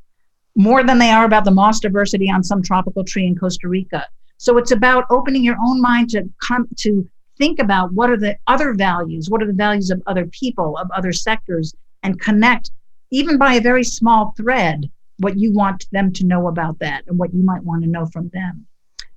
[0.56, 4.06] more than they are about the moss diversity on some tropical tree in Costa Rica.
[4.36, 7.08] So it's about opening your own mind to come to
[7.38, 10.90] think about what are the other values, what are the values of other people, of
[10.90, 12.70] other sectors, and connect
[13.10, 17.18] even by a very small thread what you want them to know about that and
[17.18, 18.66] what you might want to know from them.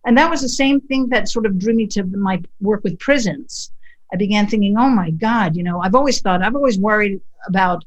[0.05, 2.99] And that was the same thing that sort of drew me to my work with
[2.99, 3.71] prisons.
[4.13, 7.83] I began thinking, oh my God, you know, I've always thought, I've always worried about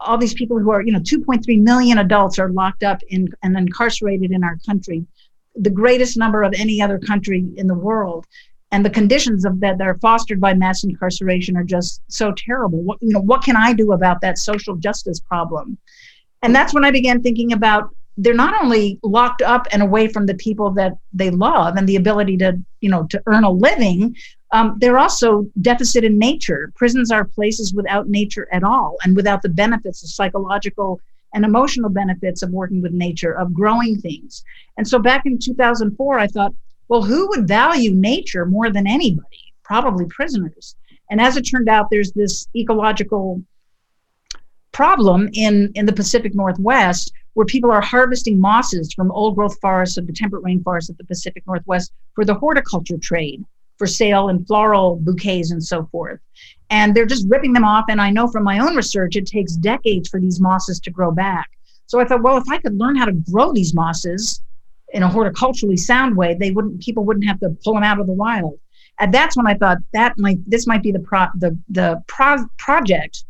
[0.00, 3.56] all these people who are, you know, 2.3 million adults are locked up in, and
[3.56, 5.06] incarcerated in our country,
[5.54, 8.26] the greatest number of any other country in the world.
[8.72, 12.82] And the conditions of that that are fostered by mass incarceration are just so terrible.
[12.82, 15.78] What you know, what can I do about that social justice problem?
[16.42, 20.26] And that's when I began thinking about they're not only locked up and away from
[20.26, 24.16] the people that they love and the ability to, you know, to earn a living,
[24.52, 26.72] um, they're also deficit in nature.
[26.74, 31.00] Prisons are places without nature at all and without the benefits of psychological
[31.34, 34.42] and emotional benefits of working with nature, of growing things.
[34.78, 36.54] And so back in 2004, I thought,
[36.88, 39.52] well, who would value nature more than anybody?
[39.62, 40.74] Probably prisoners.
[41.10, 43.42] And as it turned out, there's this ecological
[44.72, 49.96] problem in, in the Pacific Northwest where people are harvesting mosses from old growth forests
[49.96, 53.44] of the temperate rainforests of the Pacific Northwest for the horticulture trade,
[53.78, 56.20] for sale in floral bouquets and so forth.
[56.70, 57.86] And they're just ripping them off.
[57.88, 61.10] And I know from my own research, it takes decades for these mosses to grow
[61.10, 61.48] back.
[61.86, 64.42] So I thought, well, if I could learn how to grow these mosses
[64.92, 68.06] in a horticulturally sound way, they wouldn't people wouldn't have to pull them out of
[68.06, 68.58] the wild.
[69.00, 72.44] And that's when I thought that might this might be the pro, the the pro,
[72.58, 73.24] project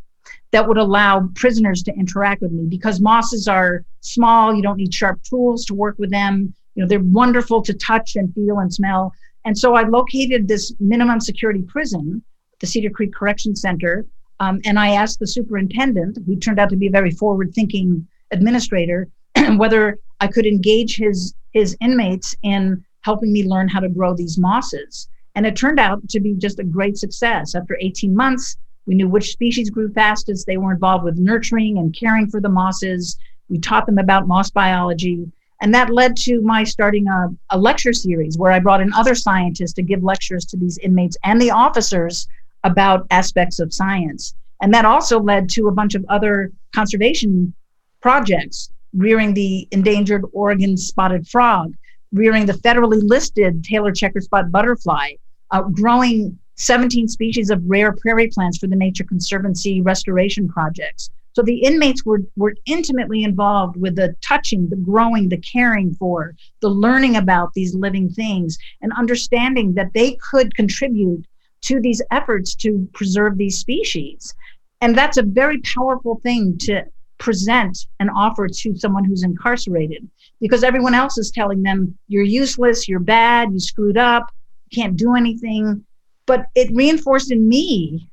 [0.51, 4.95] that would allow prisoners to interact with me because mosses are small you don't need
[4.95, 8.73] sharp tools to work with them you know they're wonderful to touch and feel and
[8.73, 9.13] smell
[9.49, 12.23] and so i located this minimum security prison
[12.61, 14.05] the cedar creek correction center
[14.41, 18.07] um, and i asked the superintendent who turned out to be a very forward thinking
[18.31, 19.09] administrator
[19.57, 24.37] whether i could engage his his inmates in helping me learn how to grow these
[24.39, 28.57] mosses and it turned out to be just a great success after 18 months
[28.89, 30.47] We knew which species grew fastest.
[30.47, 33.19] They were involved with nurturing and caring for the mosses.
[33.51, 35.31] We taught them about moss biology.
[35.61, 39.15] And that led to my starting a, a lecture series where I brought in other
[39.15, 42.29] scientists to give lectures to these inmates and the officers
[42.65, 44.35] about aspects of science.
[44.63, 47.53] And that also led to a bunch of other conservation
[48.01, 51.75] projects, rearing the endangered Oregon spotted frog,
[52.13, 55.13] rearing the federally listed Taylor checker spot butterfly,
[55.51, 61.11] uh, growing 17 species of rare prairie plants for the Nature Conservancy restoration projects.
[61.39, 66.35] So the inmates were, were intimately involved with the touching, the growing, the caring for,
[66.59, 71.25] the learning about these living things, and understanding that they could contribute
[71.61, 74.35] to these efforts to preserve these species.
[74.81, 76.83] And that's a very powerful thing to
[77.19, 80.11] present and offer to someone who's incarcerated
[80.41, 84.25] because everyone else is telling them, you're useless, you're bad, you screwed up,
[84.71, 85.85] you can't do anything.
[86.27, 88.08] But it reinforced in me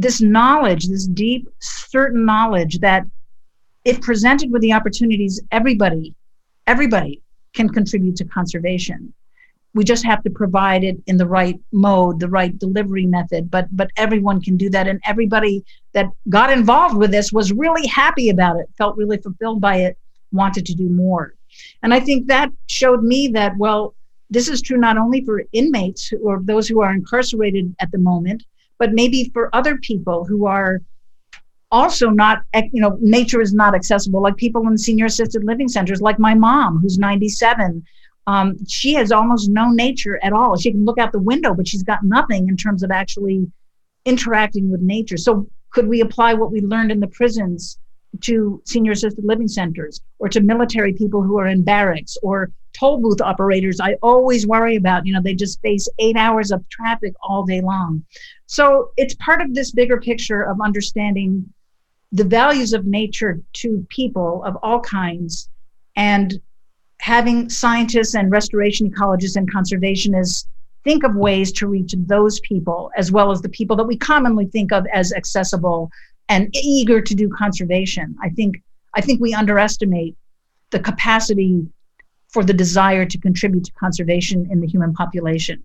[0.00, 3.04] this knowledge, this deep, certain knowledge that
[3.84, 6.14] if presented with the opportunities, everybody,
[6.66, 7.20] everybody
[7.54, 9.12] can contribute to conservation.
[9.74, 13.50] We just have to provide it in the right mode, the right delivery method.
[13.50, 17.86] But but everyone can do that, and everybody that got involved with this was really
[17.86, 19.98] happy about it, felt really fulfilled by it,
[20.32, 21.34] wanted to do more.
[21.82, 23.94] And I think that showed me that well,
[24.28, 28.42] this is true not only for inmates or those who are incarcerated at the moment,
[28.80, 30.82] but maybe for other people who are
[31.70, 36.00] also not you know nature is not accessible like people in senior assisted living centers
[36.00, 37.84] like my mom who's 97
[38.26, 40.56] um, she has almost no nature at all.
[40.56, 43.50] She can look out the window but she's got nothing in terms of actually
[44.04, 45.16] interacting with nature.
[45.16, 47.78] So could we apply what we learned in the prisons
[48.22, 52.98] to senior assisted living centers or to military people who are in barracks or toll
[52.98, 53.80] booth operators?
[53.80, 57.60] I always worry about you know they just face eight hours of traffic all day
[57.60, 58.04] long
[58.50, 61.48] so it's part of this bigger picture of understanding
[62.10, 65.48] the values of nature to people of all kinds
[65.94, 66.40] and
[66.98, 70.46] having scientists and restoration ecologists and conservationists
[70.82, 74.46] think of ways to reach those people as well as the people that we commonly
[74.46, 75.88] think of as accessible
[76.28, 78.16] and eager to do conservation.
[78.20, 78.60] I think
[78.96, 80.16] I think we underestimate
[80.70, 81.68] the capacity
[82.26, 85.62] for the desire to contribute to conservation in the human population.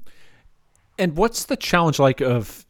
[0.99, 2.64] And what's the challenge like of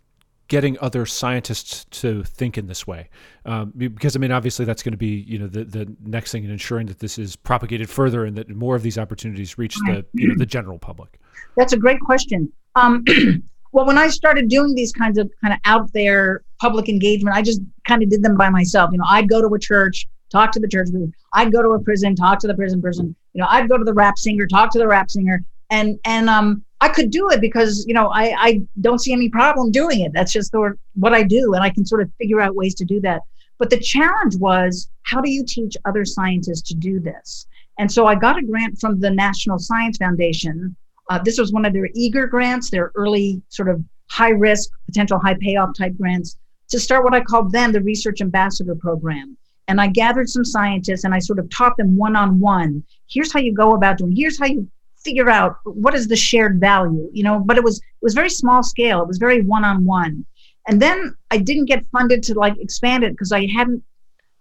[0.48, 3.10] getting other scientists to think in this way.
[3.46, 6.43] Um, because i mean obviously that's going to be you know the, the next thing
[6.43, 10.06] in ensuring that this is propagated further and that more of these opportunities reach the
[10.14, 11.20] you know the general public.
[11.56, 12.52] That's a great question.
[12.76, 13.04] Um,
[13.72, 17.41] well when i started doing these kinds of kind of out there public engagement i
[17.41, 18.89] just kind of did them by myself.
[18.91, 21.12] You know i'd go to a church talk to the church group.
[21.34, 23.16] I'd go to a prison talk to the prison person.
[23.34, 25.43] You know i'd go to the rap singer talk to the rap singer.
[25.70, 29.27] And and um I could do it because you know I I don't see any
[29.27, 30.13] problem doing it.
[30.13, 30.53] That's just
[30.93, 33.21] what I do, and I can sort of figure out ways to do that.
[33.57, 37.47] But the challenge was how do you teach other scientists to do this?
[37.79, 40.75] And so I got a grant from the National Science Foundation.
[41.09, 45.17] Uh, this was one of their eager grants, their early sort of high risk, potential
[45.17, 46.38] high payoff type grants
[46.69, 49.38] to start what I called then the Research Ambassador Program.
[49.67, 52.83] And I gathered some scientists and I sort of taught them one on one.
[53.09, 54.15] Here's how you go about doing.
[54.15, 54.69] Here's how you
[55.06, 58.30] figure out what is the shared value you know but it was it was very
[58.30, 59.01] small scale.
[59.01, 60.26] It was very one-on-one.
[60.68, 63.84] And then i didn't get funded to like expand it because i hadn't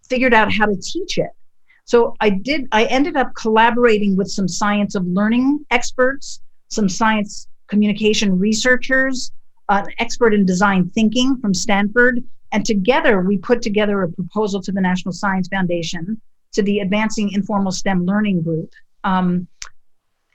[0.08, 1.30] figured out how to teach it.
[1.84, 7.48] So i did i ended up collaborating with some science of learning experts some science
[7.68, 9.32] communication researchers
[9.68, 12.22] an expert in design thinking from stanford.
[12.52, 16.20] And together we put together a proposal to the national science foundation
[16.52, 18.70] to the advancing informal stem learning group.
[19.02, 19.48] Um,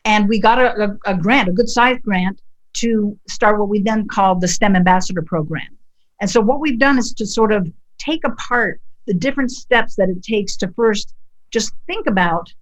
[0.05, 2.41] and we got a, a, a grant, a good sized grant,
[2.73, 5.77] to start what we then called the STEM Ambassador Program.
[6.21, 10.09] And so what we've done is to sort of take apart the different steps that
[10.09, 11.15] it takes to first
[11.51, 12.53] just think about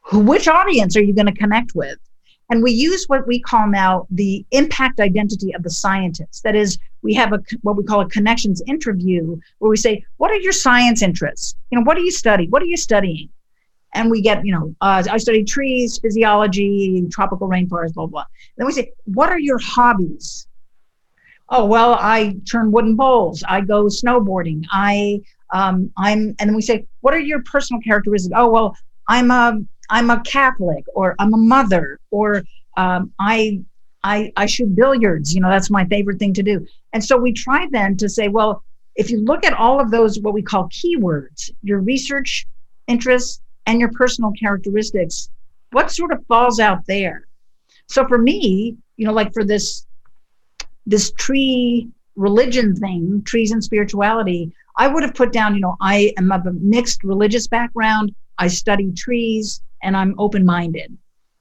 [0.00, 1.98] who, which audience are you going to connect with?
[2.48, 6.44] And we use what we call now the impact identity of the scientist.
[6.44, 10.30] That is, we have a what we call a connections interview where we say, what
[10.30, 11.56] are your science interests?
[11.70, 12.46] You know, what do you study?
[12.48, 13.28] What are you studying?
[13.96, 18.24] And we get, you know, uh, I study trees, physiology, tropical rainforest, blah, blah.
[18.56, 20.46] then we say, what are your hobbies?
[21.48, 23.42] Oh, well, I turn wooden bowls.
[23.48, 24.64] I go snowboarding.
[24.70, 25.22] I,
[25.52, 28.34] um, I'm, and then we say, what are your personal characteristics?
[28.36, 28.76] Oh, well,
[29.08, 32.42] I'm a, I'm a Catholic, or I'm a mother, or
[32.76, 33.60] um, I,
[34.02, 35.34] I, I shoot billiards.
[35.34, 36.66] You know, that's my favorite thing to do.
[36.92, 38.62] And so we try then to say, well,
[38.96, 42.46] if you look at all of those, what we call keywords, your research
[42.88, 45.30] interests, and your personal characteristics,
[45.72, 47.26] what sort of falls out there?
[47.88, 49.86] So for me, you know, like for this
[50.86, 56.12] this tree religion thing, trees and spirituality, I would have put down, you know, I
[56.16, 58.14] am of a mixed religious background.
[58.38, 60.96] I study trees and I'm open minded.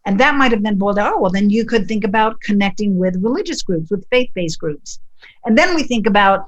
[0.06, 1.14] And that might have been boiled out.
[1.16, 5.00] Oh, well, then you could think about connecting with religious groups, with faith based groups.
[5.46, 6.46] And then we think about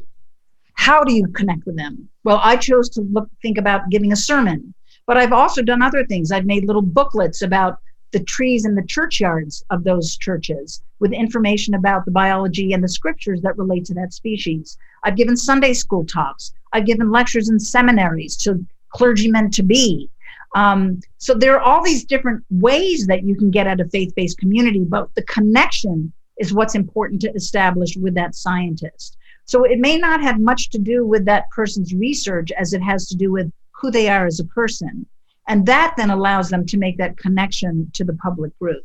[0.73, 2.07] how do you connect with them?
[2.23, 4.73] Well, I chose to look, think about giving a sermon,
[5.07, 6.31] but I've also done other things.
[6.31, 7.79] I've made little booklets about
[8.11, 12.89] the trees in the churchyards of those churches with information about the biology and the
[12.89, 14.77] scriptures that relate to that species.
[15.03, 16.53] I've given Sunday school talks.
[16.73, 20.09] I've given lectures in seminaries to clergymen to be.
[20.55, 24.13] Um, so there are all these different ways that you can get at a faith
[24.15, 29.17] based community, but the connection is what's important to establish with that scientist.
[29.45, 33.07] So it may not have much to do with that person's research as it has
[33.09, 35.05] to do with who they are as a person.
[35.47, 38.83] And that then allows them to make that connection to the public group.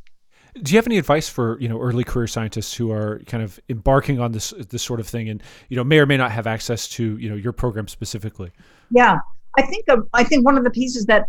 [0.62, 3.58] Do you have any advice for you know early career scientists who are kind of
[3.70, 6.46] embarking on this this sort of thing and you know may or may not have
[6.46, 8.50] access to you know your program specifically?
[8.90, 9.18] Yeah,
[9.56, 11.24] I think of, I think one of the pieces that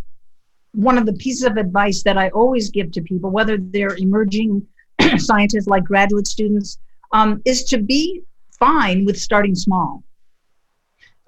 [0.74, 4.66] one of the pieces of advice that I always give to people, whether they're emerging
[5.18, 6.80] scientists like graduate students,
[7.11, 8.24] um, is to be
[8.59, 10.03] fine with starting small.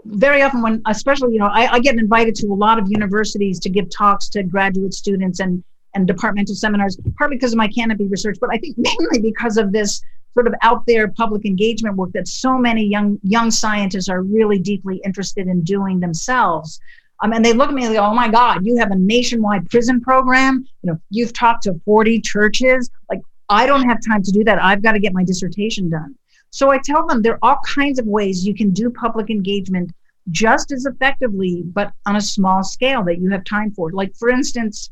[0.06, 3.60] Very often, when especially you know, I, I get invited to a lot of universities
[3.62, 5.64] to give talks to graduate students and
[5.96, 9.72] and departmental seminars, partly because of my canopy research, but I think mainly because of
[9.72, 10.02] this
[10.34, 14.60] sort of out there public engagement work that so many young young scientists are really
[14.60, 16.80] deeply interested in doing themselves.
[17.24, 18.96] Um, and they look at me and they go, "Oh my God, you have a
[18.96, 20.68] nationwide prison program.
[20.84, 22.92] You know, you've talked to 40 churches.
[23.10, 24.62] Like, I don't have time to do that.
[24.62, 26.16] I've got to get my dissertation done."
[26.56, 29.92] So I tell them there are all kinds of ways you can do public engagement
[30.32, 33.92] just as effectively, but on a small scale that you have time for.
[33.92, 34.90] Like, for instance,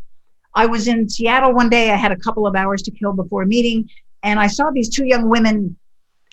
[0.55, 1.89] I was in Seattle one day.
[1.89, 3.89] I had a couple of hours to kill before a meeting,
[4.23, 5.77] and I saw these two young women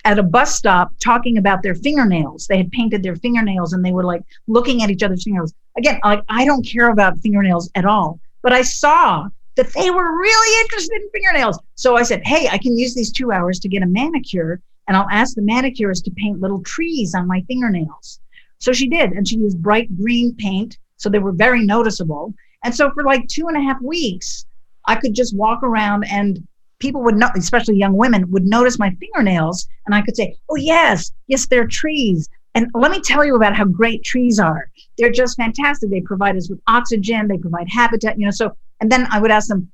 [0.04, 2.48] at a bus stop talking about their fingernails.
[2.48, 5.54] They had painted their fingernails and they were like looking at each other's fingernails.
[5.78, 10.18] Again, like I don't care about fingernails at all, but I saw that they were
[10.18, 11.60] really interested in fingernails.
[11.76, 14.60] So I said, Hey, I can use these two hours to get a manicure
[14.90, 18.18] and I'll ask the manicurist to paint little trees on my fingernails.
[18.58, 20.78] So she did, and she used bright green paint.
[20.96, 22.34] So they were very noticeable.
[22.64, 24.46] And so for like two and a half weeks,
[24.86, 26.44] I could just walk around and
[26.80, 29.68] people would especially young women, would notice my fingernails.
[29.86, 32.28] And I could say, oh, yes, yes, they're trees.
[32.56, 34.72] And let me tell you about how great trees are.
[34.98, 35.88] They're just fantastic.
[35.88, 38.32] They provide us with oxygen, they provide habitat, you know.
[38.32, 39.70] So, and then I would ask them,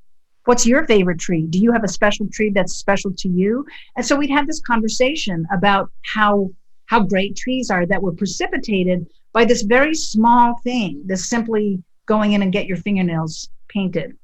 [0.47, 1.47] what's your favorite tree?
[1.47, 3.67] Do you have a special tree that's special to you?
[3.97, 6.51] And so we'd have this conversation about how
[6.87, 12.33] how great trees are that were precipitated by this very small thing, this simply going
[12.33, 14.17] in and get your fingernails painted.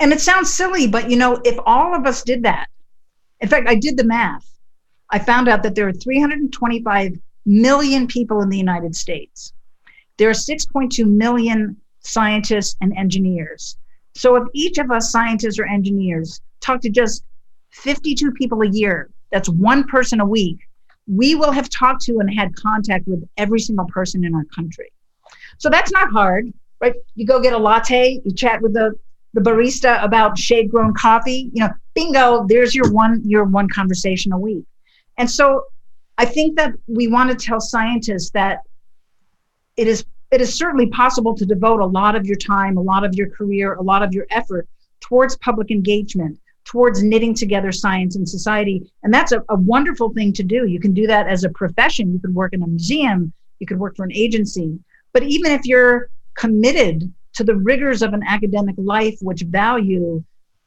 [0.00, 2.66] And it sounds silly, but you know, if all of us did that,
[3.40, 4.46] in fact, I did the math.
[5.10, 7.12] I found out that there are 325
[7.46, 9.52] million people in the United States.
[10.16, 13.76] There are 6.2 million scientists and engineers.
[14.16, 17.24] So if each of us scientists or engineers talk to just
[17.70, 20.58] 52 people a year, that's one person a week,
[21.06, 24.90] we will have talked to and had contact with every single person in our country.
[25.58, 26.94] So that's not hard right?
[27.14, 28.92] You go get a latte, you chat with the
[29.34, 31.50] the barista about shade grown coffee.
[31.52, 34.64] You know, bingo, there's your one your one conversation a week.
[35.18, 35.64] And so
[36.18, 38.60] I think that we want to tell scientists that
[39.76, 40.04] it is
[40.36, 43.30] it is certainly possible to devote a lot of your time, a lot of your
[43.30, 44.68] career, a lot of your effort
[45.00, 48.86] towards public engagement, towards knitting together science and society.
[49.02, 50.66] And that's a, a wonderful thing to do.
[50.66, 52.12] You can do that as a profession.
[52.12, 54.78] You can work in a museum, you could work for an agency.
[55.14, 60.22] But even if you're committed to the rigors of an academic life, which value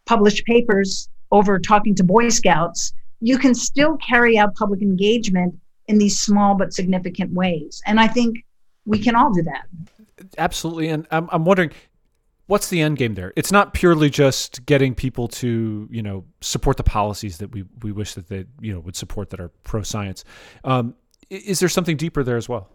[0.07, 5.53] published papers over talking to Boy Scouts, you can still carry out public engagement
[5.87, 7.83] in these small but significant ways.
[7.85, 8.43] And I think
[8.89, 9.67] we can all do that.
[10.37, 10.89] Absolutely.
[10.89, 11.71] And I'm, I'm wondering,
[12.47, 13.31] what's the end game there?
[13.35, 17.91] It's not purely just getting people to, you know, support the policies that we, we
[17.91, 20.25] wish that they, you know, would support that are pro science.
[20.63, 20.95] Um,
[21.29, 22.67] is there something deeper there as well?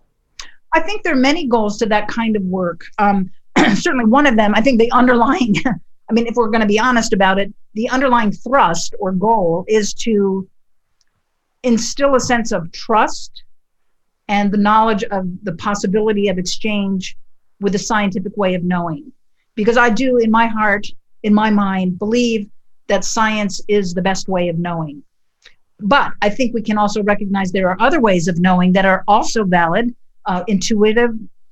[0.73, 2.85] I think there are many goals to that kind of work.
[2.99, 3.31] Um,
[3.75, 6.79] certainly, one of them, I think the underlying, I mean, if we're going to be
[6.79, 10.49] honest about it, the underlying thrust or goal is to
[11.65, 13.43] instill a sense of trust
[14.29, 17.16] and the knowledge of the possibility of exchange
[17.61, 19.12] with a scientific way of knowing.
[19.55, 20.87] Because I do, in my heart,
[21.22, 22.49] in my mind, believe
[22.89, 25.03] that science is the best way of knowing.
[25.81, 29.05] But I think we can also recognize there are other ways of knowing that are
[29.09, 29.95] also valid
[30.27, 31.11] uh, intuitive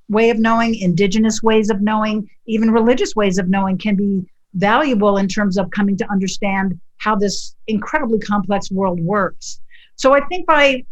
[0.09, 5.17] way of knowing, indigenous ways of knowing, even religious ways of knowing can be valuable
[5.17, 9.61] in terms of coming to understand how this incredibly complex world works.
[9.97, 10.85] So I think by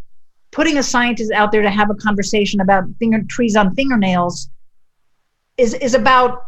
[0.52, 4.50] putting a scientist out there to have a conversation about finger trees on fingernails
[5.56, 6.44] is is about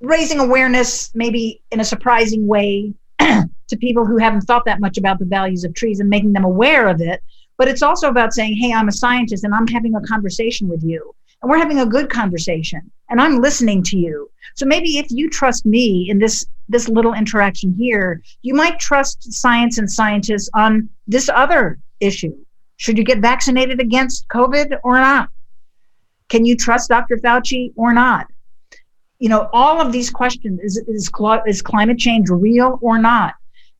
[0.00, 5.18] raising awareness maybe in a surprising way to people who haven't thought that much about
[5.18, 7.22] the values of trees and making them aware of it.
[7.56, 10.82] But it's also about saying hey i'm a scientist and i'm having a conversation with
[10.82, 11.14] you.
[11.40, 14.30] And we're having a good conversation and i'm listening to you.
[14.54, 19.32] So maybe if you trust me in this this little interaction here you might trust
[19.32, 22.36] science and scientists on this other issue
[22.78, 25.28] should you get vaccinated against covid or not?
[26.28, 28.26] Can you trust dr fauci or not?
[29.18, 31.10] You know all of these questions is is,
[31.46, 33.34] is climate change real or not?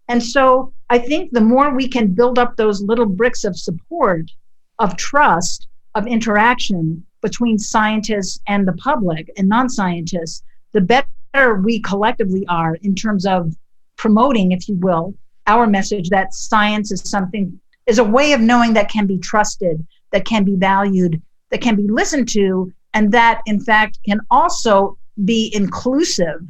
[0.08, 4.30] And so i think the more we can build up those little bricks of support
[4.78, 10.42] of trust of interaction between scientists and the public and non-scientists
[10.72, 13.54] the better we collectively are in terms of
[13.96, 15.14] promoting if you will
[15.46, 19.84] our message that science is something is a way of knowing that can be trusted
[20.12, 21.20] that can be valued
[21.50, 26.40] that can be listened to and that in fact can also be inclusive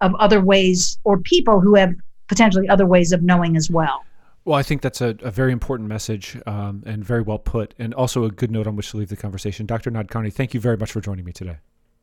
[0.00, 1.94] of other ways or people who have
[2.28, 4.04] potentially other ways of knowing as well.
[4.44, 7.92] Well, I think that's a, a very important message um, and very well put, and
[7.94, 9.66] also a good note on which to leave the conversation.
[9.66, 9.90] Dr.
[9.90, 11.56] Nadkarni, thank you very much for joining me today.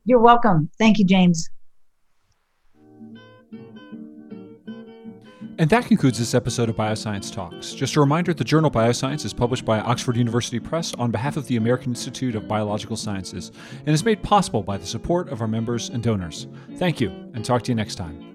[0.05, 0.69] You're welcome.
[0.77, 1.49] Thank you, James.
[5.60, 7.74] And that concludes this episode of Bioscience Talks.
[7.74, 11.47] Just a reminder the journal Bioscience is published by Oxford University Press on behalf of
[11.47, 13.51] the American Institute of Biological Sciences
[13.86, 16.47] and is made possible by the support of our members and donors.
[16.78, 18.32] Thank you, and talk to you next time.